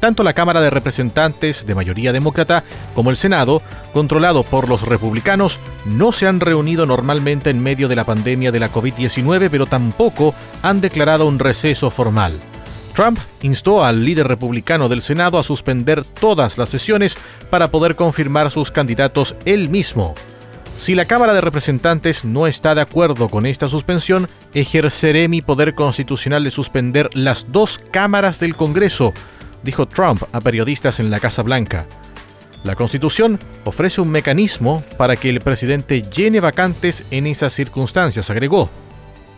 Tanto 0.00 0.22
la 0.22 0.32
Cámara 0.32 0.62
de 0.62 0.70
Representantes 0.70 1.66
de 1.66 1.74
mayoría 1.74 2.12
demócrata 2.12 2.64
como 2.94 3.10
el 3.10 3.18
Senado, 3.18 3.60
controlado 3.92 4.44
por 4.44 4.68
los 4.68 4.82
republicanos, 4.82 5.60
no 5.84 6.10
se 6.10 6.26
han 6.26 6.40
reunido 6.40 6.86
normalmente 6.86 7.50
en 7.50 7.62
medio 7.62 7.86
de 7.86 7.96
la 7.96 8.04
pandemia 8.04 8.50
de 8.50 8.60
la 8.60 8.72
COVID-19, 8.72 9.48
pero 9.50 9.66
tampoco 9.66 10.34
han 10.62 10.80
declarado 10.80 11.26
un 11.26 11.38
receso 11.38 11.90
formal. 11.90 12.32
Trump 12.94 13.18
instó 13.42 13.84
al 13.84 14.04
líder 14.04 14.26
republicano 14.26 14.88
del 14.88 15.02
Senado 15.02 15.38
a 15.38 15.44
suspender 15.44 16.04
todas 16.04 16.56
las 16.58 16.70
sesiones 16.70 17.16
para 17.50 17.68
poder 17.68 17.94
confirmar 17.94 18.50
sus 18.50 18.70
candidatos 18.70 19.36
él 19.44 19.68
mismo. 19.68 20.14
Si 20.80 20.94
la 20.94 21.04
Cámara 21.04 21.34
de 21.34 21.42
Representantes 21.42 22.24
no 22.24 22.46
está 22.46 22.74
de 22.74 22.80
acuerdo 22.80 23.28
con 23.28 23.44
esta 23.44 23.68
suspensión, 23.68 24.28
ejerceré 24.54 25.28
mi 25.28 25.42
poder 25.42 25.74
constitucional 25.74 26.42
de 26.42 26.50
suspender 26.50 27.10
las 27.12 27.52
dos 27.52 27.78
cámaras 27.90 28.40
del 28.40 28.56
Congreso, 28.56 29.12
dijo 29.62 29.86
Trump 29.86 30.22
a 30.32 30.40
periodistas 30.40 30.98
en 30.98 31.10
la 31.10 31.20
Casa 31.20 31.42
Blanca. 31.42 31.84
La 32.64 32.76
Constitución 32.76 33.38
ofrece 33.64 34.00
un 34.00 34.08
mecanismo 34.08 34.82
para 34.96 35.16
que 35.16 35.28
el 35.28 35.40
presidente 35.40 36.00
llene 36.00 36.40
vacantes 36.40 37.04
en 37.10 37.26
esas 37.26 37.52
circunstancias, 37.52 38.30
agregó. 38.30 38.70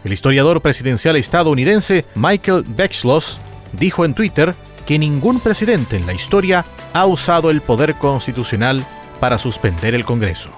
El 0.05 0.13
historiador 0.13 0.61
presidencial 0.61 1.17
estadounidense 1.17 2.05
Michael 2.15 2.63
Beckschloss 2.69 3.41
dijo 3.73 4.05
en 4.05 4.15
Twitter 4.15 4.55
que 4.87 4.97
ningún 4.97 5.41
presidente 5.41 5.97
en 5.97 6.07
la 6.07 6.15
historia 6.15 6.65
ha 6.93 7.05
usado 7.07 7.51
el 7.51 7.63
poder 7.63 7.97
constitucional 7.97 8.87
para 9.19 9.39
suspender 9.39 9.97
el 9.97 10.05
Congreso. 10.05 10.53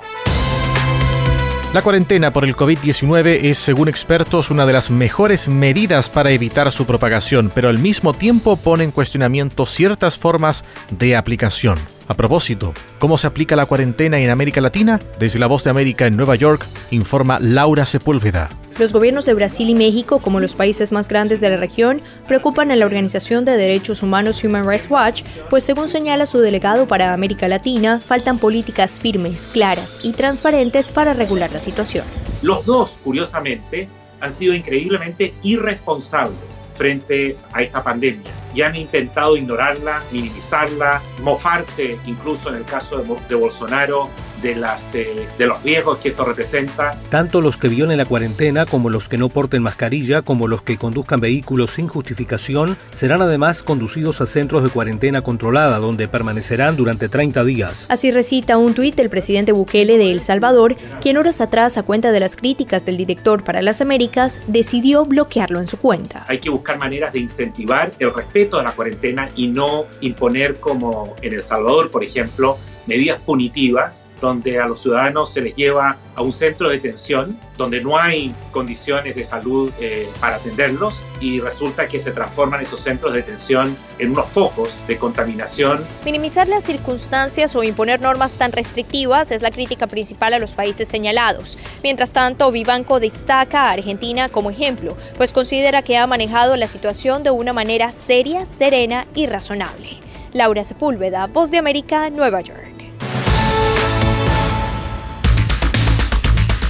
La 1.75 1.83
cuarentena 1.83 2.33
por 2.33 2.45
el 2.45 2.55
COVID-19 2.55 3.47
es, 3.47 3.59
según 3.59 3.89
expertos, 3.89 4.49
una 4.53 4.65
de 4.65 4.73
las 4.73 4.93
mejores 4.93 5.49
medidas 5.49 6.09
para 6.09 6.31
evitar 6.31 6.71
su 6.71 6.87
propagación, 6.87 7.51
pero 7.53 7.69
al 7.69 7.79
mismo 7.79 8.15
tiempo 8.15 8.55
pone 8.55 8.85
en 8.85 8.93
cuestionamiento 8.93 9.67
ciertas 9.67 10.17
formas 10.17 10.63
de 10.93 11.17
aplicación. 11.17 11.77
A 12.07 12.13
propósito, 12.13 12.75
¿cómo 12.99 13.17
se 13.17 13.27
aplica 13.27 13.57
la 13.57 13.65
cuarentena 13.65 14.19
en 14.19 14.29
América 14.29 14.61
Latina? 14.61 15.01
Desde 15.19 15.39
la 15.39 15.47
Voz 15.47 15.65
de 15.65 15.71
América 15.71 16.07
en 16.07 16.17
Nueva 16.17 16.35
York, 16.35 16.67
informa 16.91 17.39
Laura 17.41 17.87
Sepúlveda. 17.87 18.51
Los 18.79 18.93
gobiernos 18.93 19.25
de 19.25 19.33
Brasil 19.33 19.71
y 19.71 19.75
México, 19.75 20.19
como 20.21 20.39
los 20.39 20.55
países 20.55 20.93
más 20.93 21.09
grandes 21.09 21.41
de 21.41 21.49
la 21.49 21.57
región, 21.57 22.03
preocupan 22.29 22.71
a 22.71 22.77
la 22.77 22.85
Organización 22.85 23.47
de 23.47 23.57
Derechos 23.57 24.03
Humanos 24.03 24.45
Human 24.45 24.69
Rights 24.69 24.91
Watch, 24.91 25.23
pues 25.49 25.65
según 25.65 25.89
señala 25.89 26.27
su 26.27 26.41
delegado 26.41 26.87
para 26.87 27.15
América 27.15 27.49
Latina, 27.49 28.01
faltan 28.05 28.39
políticas 28.39 29.01
firmes, 29.01 29.49
claras 29.49 29.99
y 30.03 30.13
transparentes 30.13 30.93
para 30.93 31.15
regular 31.15 31.53
la 31.53 31.61
situación. 31.61 32.05
Los 32.43 32.67
dos, 32.67 32.99
curiosamente, 33.03 33.89
han 34.21 34.31
sido 34.31 34.53
increíblemente 34.53 35.33
irresponsables 35.43 36.69
frente 36.75 37.39
a 37.53 37.63
esta 37.63 37.83
pandemia 37.83 38.44
y 38.55 38.63
han 38.63 38.77
intentado 38.77 39.37
ignorarla, 39.37 40.03
minimizarla, 40.11 41.03
mofarse 41.23 41.99
incluso 42.07 42.49
en 42.49 42.57
el 42.57 42.65
caso 42.65 43.03
de, 43.29 43.35
Bolsonaro 43.35 44.09
de, 44.45 44.55
las, 44.55 44.95
eh, 44.95 45.27
de 45.39 45.47
los 45.47 45.63
riesgos 45.63 45.97
que 45.99 46.11
esto 46.11 46.25
representa. 46.25 47.01
Tanto 47.09 47.41
los 47.41 47.57
que 47.57 47.69
violen 47.69 47.97
la 47.97 48.05
cuarentena 48.05 48.67
como 48.67 48.91
los 48.91 49.09
que 49.09 49.17
no 49.17 49.31
porten 49.31 49.63
mascarilla, 49.63 50.23
como 50.23 50.47
los 50.47 50.63
que 50.63 50.77
conduzcan 50.77 51.19
vehículos 51.19 51.71
sin 51.71 51.89
justificación, 51.89 52.77
serán 52.93 53.23
además 53.23 53.63
conducidos 53.63 54.21
a 54.21 54.27
centros 54.27 54.63
de 54.63 54.69
cuarentena 54.69 55.23
controlada, 55.23 55.79
donde 55.79 56.09
permanecerán 56.09 56.77
durante 56.77 57.09
30 57.09 57.43
días. 57.43 57.87
Así 57.91 58.11
recita 58.11 58.59
un 58.59 58.75
tuit 58.75 58.95
del 58.95 59.09
presidente 59.09 59.53
Bukele 59.53 59.97
de 59.97 60.11
El 60.11 60.21
Salvador, 60.21 60.77
quien 61.01 61.17
horas 61.17 61.41
atrás, 61.41 61.79
a 61.79 61.83
cuenta 61.83 62.13
de 62.13 62.21
las 62.21 62.37
críticas 62.37 62.85
del 62.85 62.99
director 62.99 63.43
para 63.43 63.63
las 63.63 63.81
Américas, 63.81 64.43
decidió 64.47 65.07
bloquearlo 65.07 65.59
en 65.61 65.69
su 65.69 65.79
cuenta. 65.79 66.27
Hay 66.29 66.39
que 66.39 66.51
buscar 66.51 66.79
maneras 66.79 67.15
de 67.15 67.21
incentivar 67.21 67.93
el 67.99 68.13
respeto 68.15 68.59
a 68.59 68.63
la 68.63 68.73
cuarentena 68.73 69.31
y 69.35 69.47
no 69.47 69.87
imponer 70.03 70.61
como 70.61 71.15
en 71.23 71.33
El 71.33 71.43
Salvador, 71.43 71.91
por 71.91 72.05
ejemplo, 72.05 72.59
medidas 72.87 73.19
punitivas 73.21 74.07
donde 74.21 74.59
a 74.59 74.67
los 74.67 74.81
ciudadanos 74.81 75.33
se 75.33 75.41
les 75.41 75.55
lleva 75.55 75.99
a 76.17 76.23
un 76.23 76.33
centro 76.33 76.69
de 76.69 76.77
detención 76.77 77.39
donde 77.57 77.81
no 77.81 77.99
hay 77.99 78.35
condiciones 78.51 79.15
de 79.15 79.25
salud 79.25 79.71
eh, 79.81 80.09
para 80.21 80.37
atenderlos 80.37 81.01
y 81.21 81.41
resulta 81.41 81.89
que 81.89 82.01
se 82.01 82.13
transforman 82.13 82.61
esos 82.61 82.81
centros 82.81 83.13
de 83.13 83.21
detención 83.21 83.77
en 83.99 84.13
unos 84.13 84.27
focos 84.27 84.81
de 84.87 84.99
contaminación. 84.99 85.85
Minimizar 86.05 86.49
las 86.49 86.65
circunstancias 86.65 87.55
o 87.57 87.63
imponer 87.63 88.01
normas 88.01 88.33
tan 88.35 88.53
restrictivas 88.53 89.31
es 89.31 89.43
la 89.43 89.51
crítica 89.51 89.87
principal 89.87 90.35
a 90.35 90.39
los 90.39 90.55
países 90.55 90.89
señalados. 90.89 91.59
Mientras 91.83 92.13
tanto, 92.13 92.51
Vivanco 92.51 93.01
destaca 93.01 93.65
a 93.65 93.73
Argentina 93.73 94.29
como 94.29 94.51
ejemplo, 94.51 94.97
pues 95.17 95.33
considera 95.33 95.83
que 95.83 95.97
ha 95.97 96.07
manejado 96.07 96.57
la 96.57 96.67
situación 96.67 97.23
de 97.23 97.31
una 97.31 97.53
manera 97.53 97.91
seria, 97.91 98.47
serena 98.47 99.07
y 99.15 99.27
razonable. 99.27 99.99
Laura 100.33 100.65
Sepúlveda, 100.65 101.27
Voz 101.27 101.51
de 101.51 101.59
América, 101.59 102.11
Nueva 102.11 102.41
York. 102.41 102.84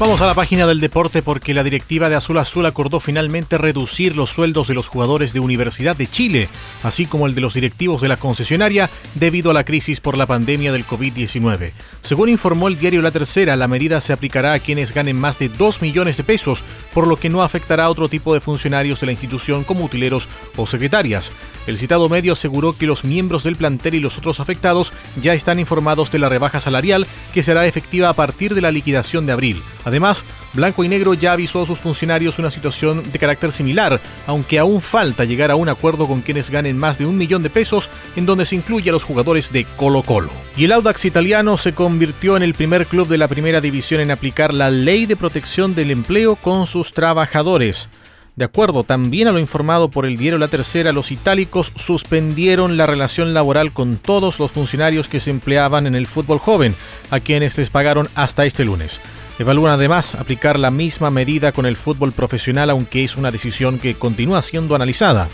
Vamos 0.01 0.21
a 0.21 0.27
la 0.27 0.35
página 0.35 0.67
del 0.67 0.81
deporte 0.81 1.23
porque 1.23 1.55
la 1.55 1.63
directiva 1.63 2.09
de 2.09 2.17
Azul 2.17 2.39
Azul 2.39 2.67
acordó 2.67 2.99
finalmente 2.99 3.59
reducir 3.59 4.17
los 4.17 4.29
sueldos 4.29 4.67
de 4.67 4.75
los 4.75 4.89
jugadores 4.89 5.33
de 5.33 5.39
Universidad 5.39 5.95
de 5.95 6.09
Chile, 6.09 6.49
así 6.83 7.07
como 7.07 7.29
el 7.29 7.37
de 7.37 7.41
los 7.41 7.55
directivos 7.55 8.01
de 8.01 8.09
la 8.09 8.17
concesionaria 8.17 8.91
debido 9.15 9.53
a 9.53 9.55
la 9.55 9.65
crisis 9.65 10.01
por 10.01 10.19
la 10.19 10.27
pandemia 10.27 10.73
del 10.73 10.85
COVID-19. 10.85 11.73
Según 12.03 12.29
informó 12.29 12.67
el 12.67 12.77
diario 12.77 13.03
La 13.03 13.13
Tercera, 13.13 13.55
la 13.55 13.69
medida 13.69 14.01
se 14.01 14.13
aplicará 14.13 14.55
a 14.55 14.59
quienes 14.59 14.93
ganen 14.93 15.17
más 15.17 15.39
de 15.39 15.49
2 15.49 15.81
millones 15.81 16.17
de 16.17 16.25
pesos, 16.25 16.65
por 16.93 17.07
lo 17.07 17.17
que 17.17 17.31
no 17.31 17.45
afectará 17.45 17.85
a 17.85 17.91
otro 17.91 18.09
tipo 18.09 18.35
de 18.35 18.41
funcionarios 18.41 18.99
de 18.99 19.07
la 19.07 19.13
institución 19.13 19.63
como 19.63 19.85
utileros 19.85 20.29
o 20.57 20.67
secretarias. 20.67 21.31
El 21.69 21.79
citado 21.79 22.09
medio 22.09 22.33
aseguró 22.33 22.77
que 22.77 22.87
los 22.87 23.05
miembros 23.05 23.45
del 23.45 23.57
plantel 23.57 23.95
y 23.95 24.01
los 24.01 24.19
otros 24.19 24.41
afectados 24.41 24.93
ya 25.23 25.35
están 25.35 25.61
informados 25.61 26.11
de 26.11 26.19
la 26.19 26.29
rebaja 26.29 26.61
salarial 26.61 27.07
que 27.33 27.45
será 27.45 27.65
efectiva 27.67 28.09
a 28.09 28.15
partir 28.15 28.57
de 28.57 28.61
la 28.61 28.73
liquidación 28.73 29.25
de 29.25 29.33
abril. 29.33 29.63
Además, 29.85 30.25
Blanco 30.53 30.85
y 30.85 30.89
Negro 30.89 31.15
ya 31.15 31.33
avisó 31.33 31.63
a 31.63 31.67
sus 31.67 31.79
funcionarios 31.79 32.39
una 32.39 32.51
situación 32.51 33.03
de 33.13 33.19
carácter 33.19 33.53
similar, 33.53 34.01
aunque 34.27 34.59
aún 34.59 34.81
falta 34.81 35.25
llegar 35.25 35.51
a 35.51 35.57
un 35.57 35.69
acuerdo 35.69 36.07
con 36.07 36.23
quienes 36.23 36.51
ganen 36.51 36.79
más 36.79 36.99
de 36.99 37.07
un 37.07 37.19
millón 37.19 37.43
de 37.43 37.51
pesos, 37.51 37.91
en 38.17 38.27
donde 38.27 38.47
se 38.47 38.57
incluye 38.57 38.91
a 38.91 38.93
los 38.93 39.05
jugadores 39.05 39.53
de 39.53 39.65
Colo 39.77 40.03
Colo. 40.03 40.31
Y 40.57 40.65
el 40.65 40.73
Audax 40.73 41.05
italiano 41.05 41.57
se 41.57 41.75
convirtió 41.75 42.37
en 42.37 42.43
el 42.43 42.55
primer 42.55 42.87
club 42.87 43.09
de 43.09 43.19
la 43.19 43.29
primera 43.29 43.61
división 43.61 44.01
en 44.01 44.11
aplicar 44.11 44.55
la 44.55 44.71
ley 44.71 45.07
de 45.07 45.17
protección 45.17 45.75
del 45.75 45.91
empleo 45.91 46.37
con 46.37 46.67
sus 46.67 46.93
trabajadores. 46.93 47.89
De 48.37 48.45
acuerdo 48.45 48.83
también 48.83 49.29
a 49.29 49.33
lo 49.33 49.39
informado 49.39 49.91
por 49.91 50.07
el 50.07 50.17
diario 50.17 50.39
La 50.39 50.49
Tercera, 50.49 50.91
los 50.91 51.13
itálicos 51.13 51.73
suspendieron 51.77 52.77
la 52.77 52.85
relación 52.85 53.33
laboral 53.33 53.73
con 53.73 53.97
todos 53.97 54.41
los 54.41 54.51
funcionarios 54.51 55.07
que 55.07 55.21
se 55.21 55.31
empleaban 55.31 55.87
en 55.87 55.95
el 55.95 56.09
fútbol 56.09 56.41
joven, 56.41 56.75
a 57.11 57.21
quienes 57.21 57.57
les 57.57 57.71
pagaron 57.71 58.09
hasta 58.17 58.45
este 58.45 58.65
lunes. 58.65 59.01
Evalúan 59.39 59.73
además 59.73 60.15
aplicar 60.15 60.59
la 60.59 60.71
misma 60.71 61.11
medida 61.11 61.51
con 61.51 61.67
el 61.67 61.77
fútbol 61.77 62.13
profesional, 62.13 62.71
aunque 62.71 63.03
es 63.03 63.17
una 63.17 63.33
decisión 63.33 63.79
que 63.79 63.95
continúa 63.95 64.43
siendo 64.43 64.77
analizada. 64.77 65.29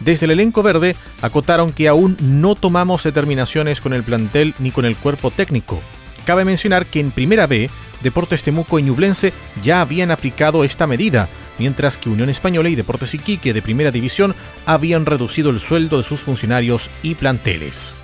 Desde 0.00 0.26
el 0.26 0.32
elenco 0.32 0.62
verde 0.62 0.94
acotaron 1.22 1.72
que 1.72 1.88
aún 1.88 2.16
no 2.20 2.54
tomamos 2.54 3.02
determinaciones 3.04 3.80
con 3.80 3.94
el 3.94 4.02
plantel 4.02 4.54
ni 4.58 4.70
con 4.70 4.84
el 4.84 4.96
cuerpo 4.96 5.30
técnico. 5.30 5.80
Cabe 6.26 6.44
mencionar 6.44 6.86
que 6.86 7.00
en 7.00 7.10
Primera 7.10 7.46
B, 7.46 7.70
Deportes 8.02 8.42
Temuco 8.42 8.78
y 8.78 8.82
Ñublense 8.82 9.32
ya 9.62 9.80
habían 9.80 10.10
aplicado 10.10 10.62
esta 10.62 10.86
medida, 10.86 11.26
mientras 11.58 11.96
que 11.96 12.10
Unión 12.10 12.28
Española 12.28 12.68
y 12.68 12.74
Deportes 12.74 13.14
Iquique 13.14 13.54
de 13.54 13.62
Primera 13.62 13.90
División 13.90 14.34
habían 14.66 15.06
reducido 15.06 15.48
el 15.48 15.58
sueldo 15.58 15.96
de 15.96 16.04
sus 16.04 16.20
funcionarios 16.20 16.90
y 17.02 17.14
planteles. 17.14 17.96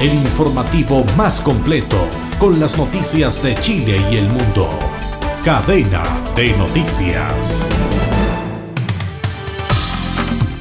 El 0.00 0.14
informativo 0.14 1.04
más 1.16 1.40
completo 1.40 2.08
con 2.38 2.58
las 2.58 2.76
noticias 2.76 3.42
de 3.42 3.54
Chile 3.56 3.96
y 4.10 4.16
el 4.16 4.28
mundo. 4.28 4.70
Cadena 5.42 6.02
de 6.34 6.56
noticias. 6.56 7.68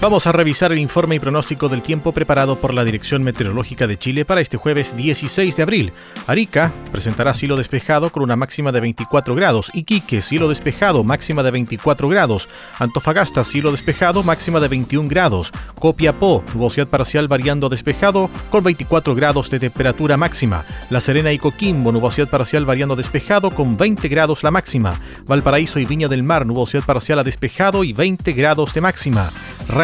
Vamos 0.04 0.28
a 0.28 0.34
revisar 0.34 0.74
el 0.74 0.80
informe 0.80 1.16
y 1.16 1.20
pronóstico 1.22 1.70
del 1.70 1.82
tiempo 1.82 2.12
preparado 2.12 2.58
por 2.58 2.74
la 2.74 2.84
Dirección 2.84 3.24
Meteorológica 3.24 3.88
de 3.88 3.98
Chile 3.98 4.26
para 4.26 4.42
este 4.42 4.58
jueves 4.58 4.98
16 4.98 5.56
de 5.56 5.64
abril. 5.64 5.94
Arica 6.28 6.74
presentará 6.92 7.34
cielo 7.34 7.56
despejado 7.56 8.10
con 8.10 8.22
una 8.22 8.36
máxima 8.36 8.74
de 8.74 8.82
24 8.82 9.34
grados. 9.34 9.72
Iquique, 9.74 10.22
cielo 10.22 10.50
despejado, 10.50 11.06
máxima 11.06 11.42
de 11.42 11.52
24 11.52 12.10
grados. 12.10 12.50
Antofagasta, 12.80 13.46
cielo 13.46 13.72
despejado, 13.72 14.24
máxima 14.24 14.60
de 14.60 14.68
21 14.68 15.08
grados. 15.08 15.54
Copiapó, 15.80 16.44
nubosidad 16.54 16.88
parcial 16.90 17.30
variando 17.30 17.70
despejado 17.70 18.30
con 18.50 18.62
24 18.62 19.16
grados 19.16 19.50
de 19.50 19.62
temperatura 19.62 20.18
máxima. 20.18 20.66
La 20.90 21.00
Serena 21.00 21.32
y 21.32 21.38
Coquimbo, 21.38 21.94
nubosidad 21.94 22.30
parcial 22.30 22.66
variando 22.66 22.98
despejado 22.98 23.52
con 23.52 23.78
20 23.78 24.10
grados 24.10 24.44
la 24.44 24.52
máxima. 24.52 25.00
Valparaíso 25.28 25.80
y 25.80 25.86
Viña 25.86 26.10
del 26.10 26.24
Mar, 26.24 26.46
nubosidad 26.46 26.84
parcial 26.84 27.20
a 27.20 27.24
despejado 27.24 27.86
y 27.86 27.94
20 27.94 28.34
grados 28.34 28.74
de 28.74 28.82
máxima. 28.82 29.32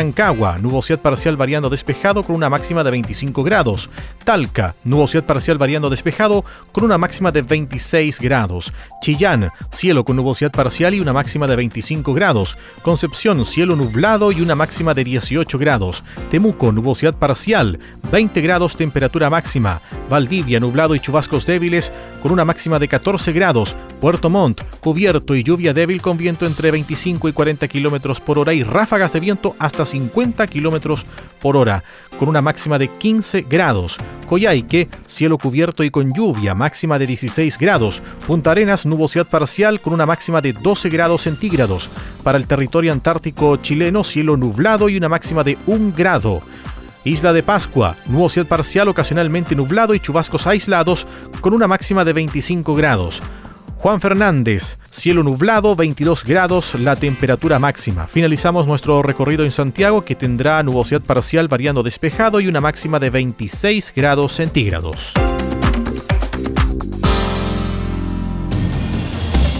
Rancagua, 0.09 0.57
nubosidad 0.57 0.99
parcial 0.99 1.37
variando 1.37 1.69
despejado 1.69 2.23
con 2.23 2.35
una 2.35 2.49
máxima 2.49 2.83
de 2.83 2.89
25 2.89 3.43
grados. 3.43 3.91
Talca, 4.23 4.73
nubosidad 4.83 5.23
parcial 5.23 5.59
variando 5.59 5.87
despejado 5.87 6.43
con 6.71 6.83
una 6.83 6.97
máxima 6.97 7.31
de 7.31 7.43
26 7.43 8.19
grados. 8.19 8.73
Chillán, 9.03 9.51
cielo 9.71 10.03
con 10.03 10.15
nubosidad 10.15 10.51
parcial 10.51 10.95
y 10.95 10.99
una 10.99 11.13
máxima 11.13 11.45
de 11.45 11.57
25 11.57 12.15
grados. 12.15 12.57
Concepción, 12.81 13.45
cielo 13.45 13.75
nublado 13.75 14.31
y 14.31 14.41
una 14.41 14.55
máxima 14.55 14.95
de 14.95 15.03
18 15.03 15.59
grados. 15.59 16.03
Temuco, 16.31 16.71
nubosidad 16.71 17.13
parcial, 17.13 17.77
20 18.11 18.41
grados 18.41 18.75
temperatura 18.75 19.29
máxima. 19.29 19.79
Valdivia, 20.09 20.59
nublado 20.59 20.95
y 20.95 20.99
chubascos 20.99 21.45
débiles 21.45 21.91
con 22.21 22.31
una 22.31 22.45
máxima 22.45 22.79
de 22.79 22.87
14 22.87 23.31
grados. 23.31 23.75
Puerto 24.01 24.29
Montt, 24.29 24.61
cubierto 24.79 25.35
y 25.35 25.43
lluvia 25.43 25.73
débil 25.73 26.01
con 26.01 26.17
viento 26.17 26.45
entre 26.45 26.71
25 26.71 27.29
y 27.29 27.33
40 27.33 27.67
kilómetros 27.67 28.19
por 28.19 28.39
hora 28.39 28.53
y 28.53 28.63
ráfagas 28.63 29.13
de 29.13 29.19
viento 29.19 29.55
hasta 29.59 29.85
50 29.85 30.47
kilómetros 30.47 31.05
por 31.41 31.57
hora, 31.57 31.83
con 32.17 32.29
una 32.29 32.41
máxima 32.41 32.77
de 32.77 32.89
15 32.89 33.45
grados. 33.49 33.97
Coyhaique, 34.27 34.87
cielo 35.07 35.37
cubierto 35.37 35.83
y 35.83 35.89
con 35.89 36.13
lluvia, 36.13 36.53
máxima 36.53 36.99
de 36.99 37.07
16 37.07 37.57
grados. 37.57 38.01
Punta 38.27 38.51
Arenas, 38.51 38.85
nubosidad 38.85 39.27
parcial 39.27 39.81
con 39.81 39.93
una 39.93 40.05
máxima 40.05 40.41
de 40.41 40.53
12 40.53 40.89
grados 40.89 41.21
centígrados. 41.23 41.89
Para 42.23 42.37
el 42.37 42.47
territorio 42.47 42.91
antártico 42.91 43.57
chileno, 43.57 44.03
cielo 44.03 44.37
nublado 44.37 44.89
y 44.89 44.97
una 44.97 45.09
máxima 45.09 45.43
de 45.43 45.57
1 45.65 45.93
grado. 45.95 46.41
Isla 47.03 47.33
de 47.33 47.43
Pascua, 47.43 47.95
nubosidad 48.07 48.45
parcial 48.45 48.89
ocasionalmente 48.89 49.55
nublado 49.55 49.95
y 49.95 49.99
chubascos 49.99 50.47
aislados 50.47 51.07
con 51.41 51.53
una 51.53 51.67
máxima 51.67 52.03
de 52.03 52.13
25 52.13 52.75
grados. 52.75 53.21
Juan 53.77 54.01
Fernández, 54.01 54.77
cielo 54.91 55.23
nublado, 55.23 55.73
22 55.73 56.25
grados, 56.25 56.75
la 56.75 56.97
temperatura 56.97 57.59
máxima. 57.59 58.07
Finalizamos 58.07 58.67
nuestro 58.67 59.01
recorrido 59.01 59.45
en 59.45 59.51
Santiago 59.51 60.01
que 60.01 60.15
tendrá 60.15 60.61
nubosidad 60.63 61.01
parcial 61.01 61.47
variando 61.47 61.81
despejado 61.81 62.41
y 62.41 62.47
una 62.47 62.59
máxima 62.59 62.99
de 62.99 63.09
26 63.09 63.93
grados 63.95 64.33
centígrados. 64.33 65.13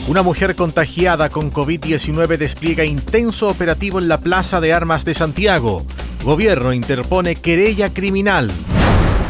Una 0.10 0.24
mujer 0.24 0.56
contagiada 0.56 1.30
con 1.30 1.54
COVID-19 1.54 2.38
despliega 2.38 2.84
intenso 2.84 3.48
operativo 3.48 4.00
en 4.00 4.10
la 4.10 4.18
Plaza 4.18 4.60
de 4.60 4.74
Armas 4.74 5.06
de 5.06 5.14
Santiago. 5.14 5.86
Gobierno 6.24 6.74
interpone 6.74 7.36
querella 7.36 7.94
criminal. 7.94 8.52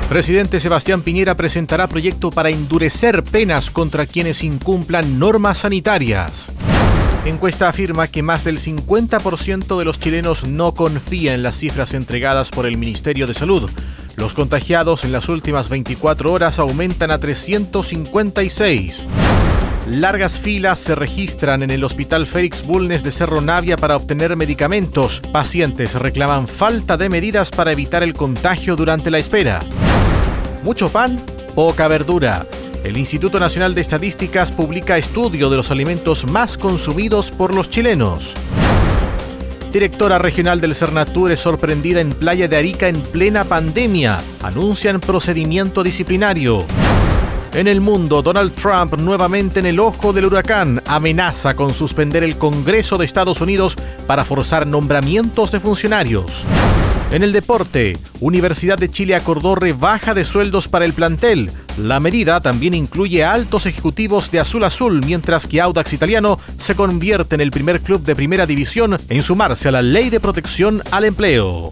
Presidente 0.10 0.60
Sebastián 0.60 1.04
Piñera 1.04 1.36
presentará 1.36 1.88
proyecto 1.88 2.32
para 2.32 2.50
endurecer 2.50 3.24
penas 3.24 3.70
contra 3.70 4.08
quienes 4.08 4.44
incumplan 4.44 5.20
normas 5.20 5.60
sanitarias. 5.60 6.52
Encuesta 7.26 7.70
afirma 7.70 8.08
que 8.08 8.24
más 8.24 8.44
del 8.44 8.60
50% 8.60 9.78
de 9.78 9.86
los 9.86 10.00
chilenos 10.00 10.46
no 10.46 10.74
confía 10.74 11.36
en 11.36 11.44
las 11.44 11.58
cifras 11.58 11.94
entregadas 11.94 12.50
por 12.50 12.66
el 12.66 12.78
Ministerio 12.78 13.28
de 13.28 13.36
Salud. 13.36 13.70
Los 14.16 14.34
contagiados 14.34 15.06
en 15.06 15.12
las 15.12 15.30
últimas 15.30 15.70
24 15.70 16.32
horas 16.32 16.58
aumentan 16.58 17.12
a 17.12 17.20
356. 17.20 19.06
Largas 19.90 20.40
filas 20.40 20.80
se 20.80 20.94
registran 20.94 21.64
en 21.64 21.72
el 21.72 21.84
Hospital 21.84 22.28
Félix 22.28 22.64
Bulnes 22.64 23.02
de 23.02 23.12
Cerro 23.12 23.42
Navia 23.42 23.76
para 23.76 23.96
obtener 23.96 24.36
medicamentos. 24.36 25.20
Pacientes 25.32 25.96
reclaman 25.96 26.48
falta 26.48 26.96
de 26.96 27.10
medidas 27.10 27.50
para 27.50 27.72
evitar 27.72 28.04
el 28.04 28.14
contagio 28.14 28.76
durante 28.76 29.10
la 29.10 29.18
espera. 29.18 29.62
Mucho 30.64 30.90
pan, 30.90 31.20
poca 31.56 31.88
verdura. 31.88 32.46
El 32.84 32.98
Instituto 32.98 33.40
Nacional 33.40 33.74
de 33.74 33.82
Estadísticas 33.82 34.52
publica 34.52 34.96
estudio 35.00 35.50
de 35.50 35.58
los 35.58 35.72
alimentos 35.72 36.24
más 36.24 36.60
consumidos 36.60 37.32
por 37.32 37.56
los 37.56 37.72
chilenos. 37.72 38.36
Directora 39.74 40.20
regional 40.20 40.62
del 40.62 40.76
Cernatur 40.76 41.32
es 41.32 41.40
sorprendida 41.40 42.00
en 42.00 42.12
Playa 42.12 42.48
de 42.48 42.58
Arica 42.58 42.88
en 42.90 43.02
plena 43.02 43.44
pandemia. 43.44 44.20
Anuncian 44.44 45.00
procedimiento 45.00 45.82
disciplinario. 45.82 46.68
En 47.54 47.68
el 47.68 47.82
mundo, 47.82 48.22
Donald 48.22 48.54
Trump 48.54 48.96
nuevamente 49.00 49.60
en 49.60 49.66
el 49.66 49.80
ojo 49.80 50.14
del 50.14 50.26
huracán 50.26 50.84
amenaza 50.86 51.56
con 51.56 51.74
suspender 51.74 52.24
el 52.24 52.38
Congreso 52.38 52.98
de 52.98 53.06
Estados 53.06 53.42
Unidos 53.42 53.76
para 54.06 54.24
forzar 54.24 54.68
nombramientos 54.68 55.52
de 55.52 55.60
funcionarios. 55.60 56.46
En 57.12 57.24
el 57.24 57.34
deporte, 57.34 57.98
Universidad 58.20 58.78
de 58.78 58.92
Chile 58.92 59.16
acordó 59.16 59.56
rebaja 59.56 60.14
de 60.14 60.26
sueldos 60.26 60.68
para 60.68 60.86
el 60.86 60.94
plantel. 60.94 61.50
La 61.80 62.00
medida 62.00 62.40
también 62.40 62.76
incluye 62.76 63.24
altos 63.24 63.66
ejecutivos 63.66 64.30
de 64.30 64.40
Azul 64.40 64.64
Azul, 64.64 65.02
mientras 65.04 65.48
que 65.48 65.60
Audax 65.60 65.94
Italiano 65.94 66.38
se 66.60 66.76
convierte 66.76 67.34
en 67.34 67.42
el 67.42 67.50
primer 67.50 67.82
club 67.82 68.04
de 68.04 68.16
primera 68.16 68.46
división 68.46 68.96
en 69.10 69.24
sumarse 69.24 69.70
a 69.70 69.72
la 69.72 69.82
ley 69.82 70.12
de 70.12 70.20
protección 70.20 70.84
al 70.92 71.06
empleo. 71.06 71.72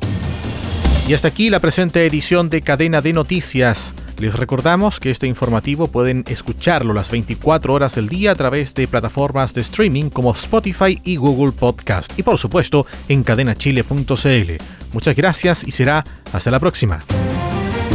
Y 1.07 1.13
hasta 1.13 1.27
aquí 1.27 1.51
la 1.51 1.59
presente 1.59 2.03
edición 2.07 2.49
de 2.49 2.63
Cadena 2.63 3.01
de 3.01 3.13
Noticias. 3.13 3.93
Les 4.19 4.33
recordamos 4.33 4.99
que 4.99 5.11
este 5.11 5.27
informativo 5.27 5.87
pueden 5.87 6.23
escucharlo 6.27 6.93
las 6.93 7.11
24 7.11 7.71
horas 7.73 7.95
del 7.95 8.09
día 8.09 8.31
a 8.31 8.35
través 8.35 8.73
de 8.73 8.87
plataformas 8.87 9.53
de 9.53 9.61
streaming 9.61 10.09
como 10.09 10.31
Spotify 10.31 10.99
y 11.03 11.17
Google 11.17 11.51
Podcast 11.51 12.17
y 12.17 12.23
por 12.23 12.39
supuesto 12.39 12.87
en 13.09 13.23
cadenachile.cl. 13.23 14.51
Muchas 14.91 15.15
gracias 15.15 15.63
y 15.67 15.71
será 15.71 16.03
hasta 16.33 16.49
la 16.49 16.59
próxima. 16.59 17.03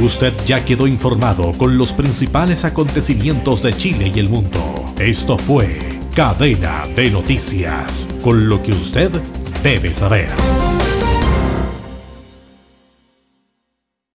Usted 0.01 0.33
ya 0.47 0.65
quedó 0.65 0.87
informado 0.87 1.53
con 1.53 1.77
los 1.77 1.93
principales 1.93 2.65
acontecimientos 2.65 3.63
de 3.63 3.73
Chile 3.73 4.13
y 4.15 4.21
el 4.21 4.29
mundo. 4.29 4.95
Esto 4.99 5.37
fue 5.37 5.79
Cadena 6.15 6.85
de 6.95 7.11
Noticias, 7.11 8.09
con 8.23 8.49
lo 8.49 8.63
que 8.63 8.71
usted 8.71 9.11
debe 9.63 9.95
saber. 9.95 10.31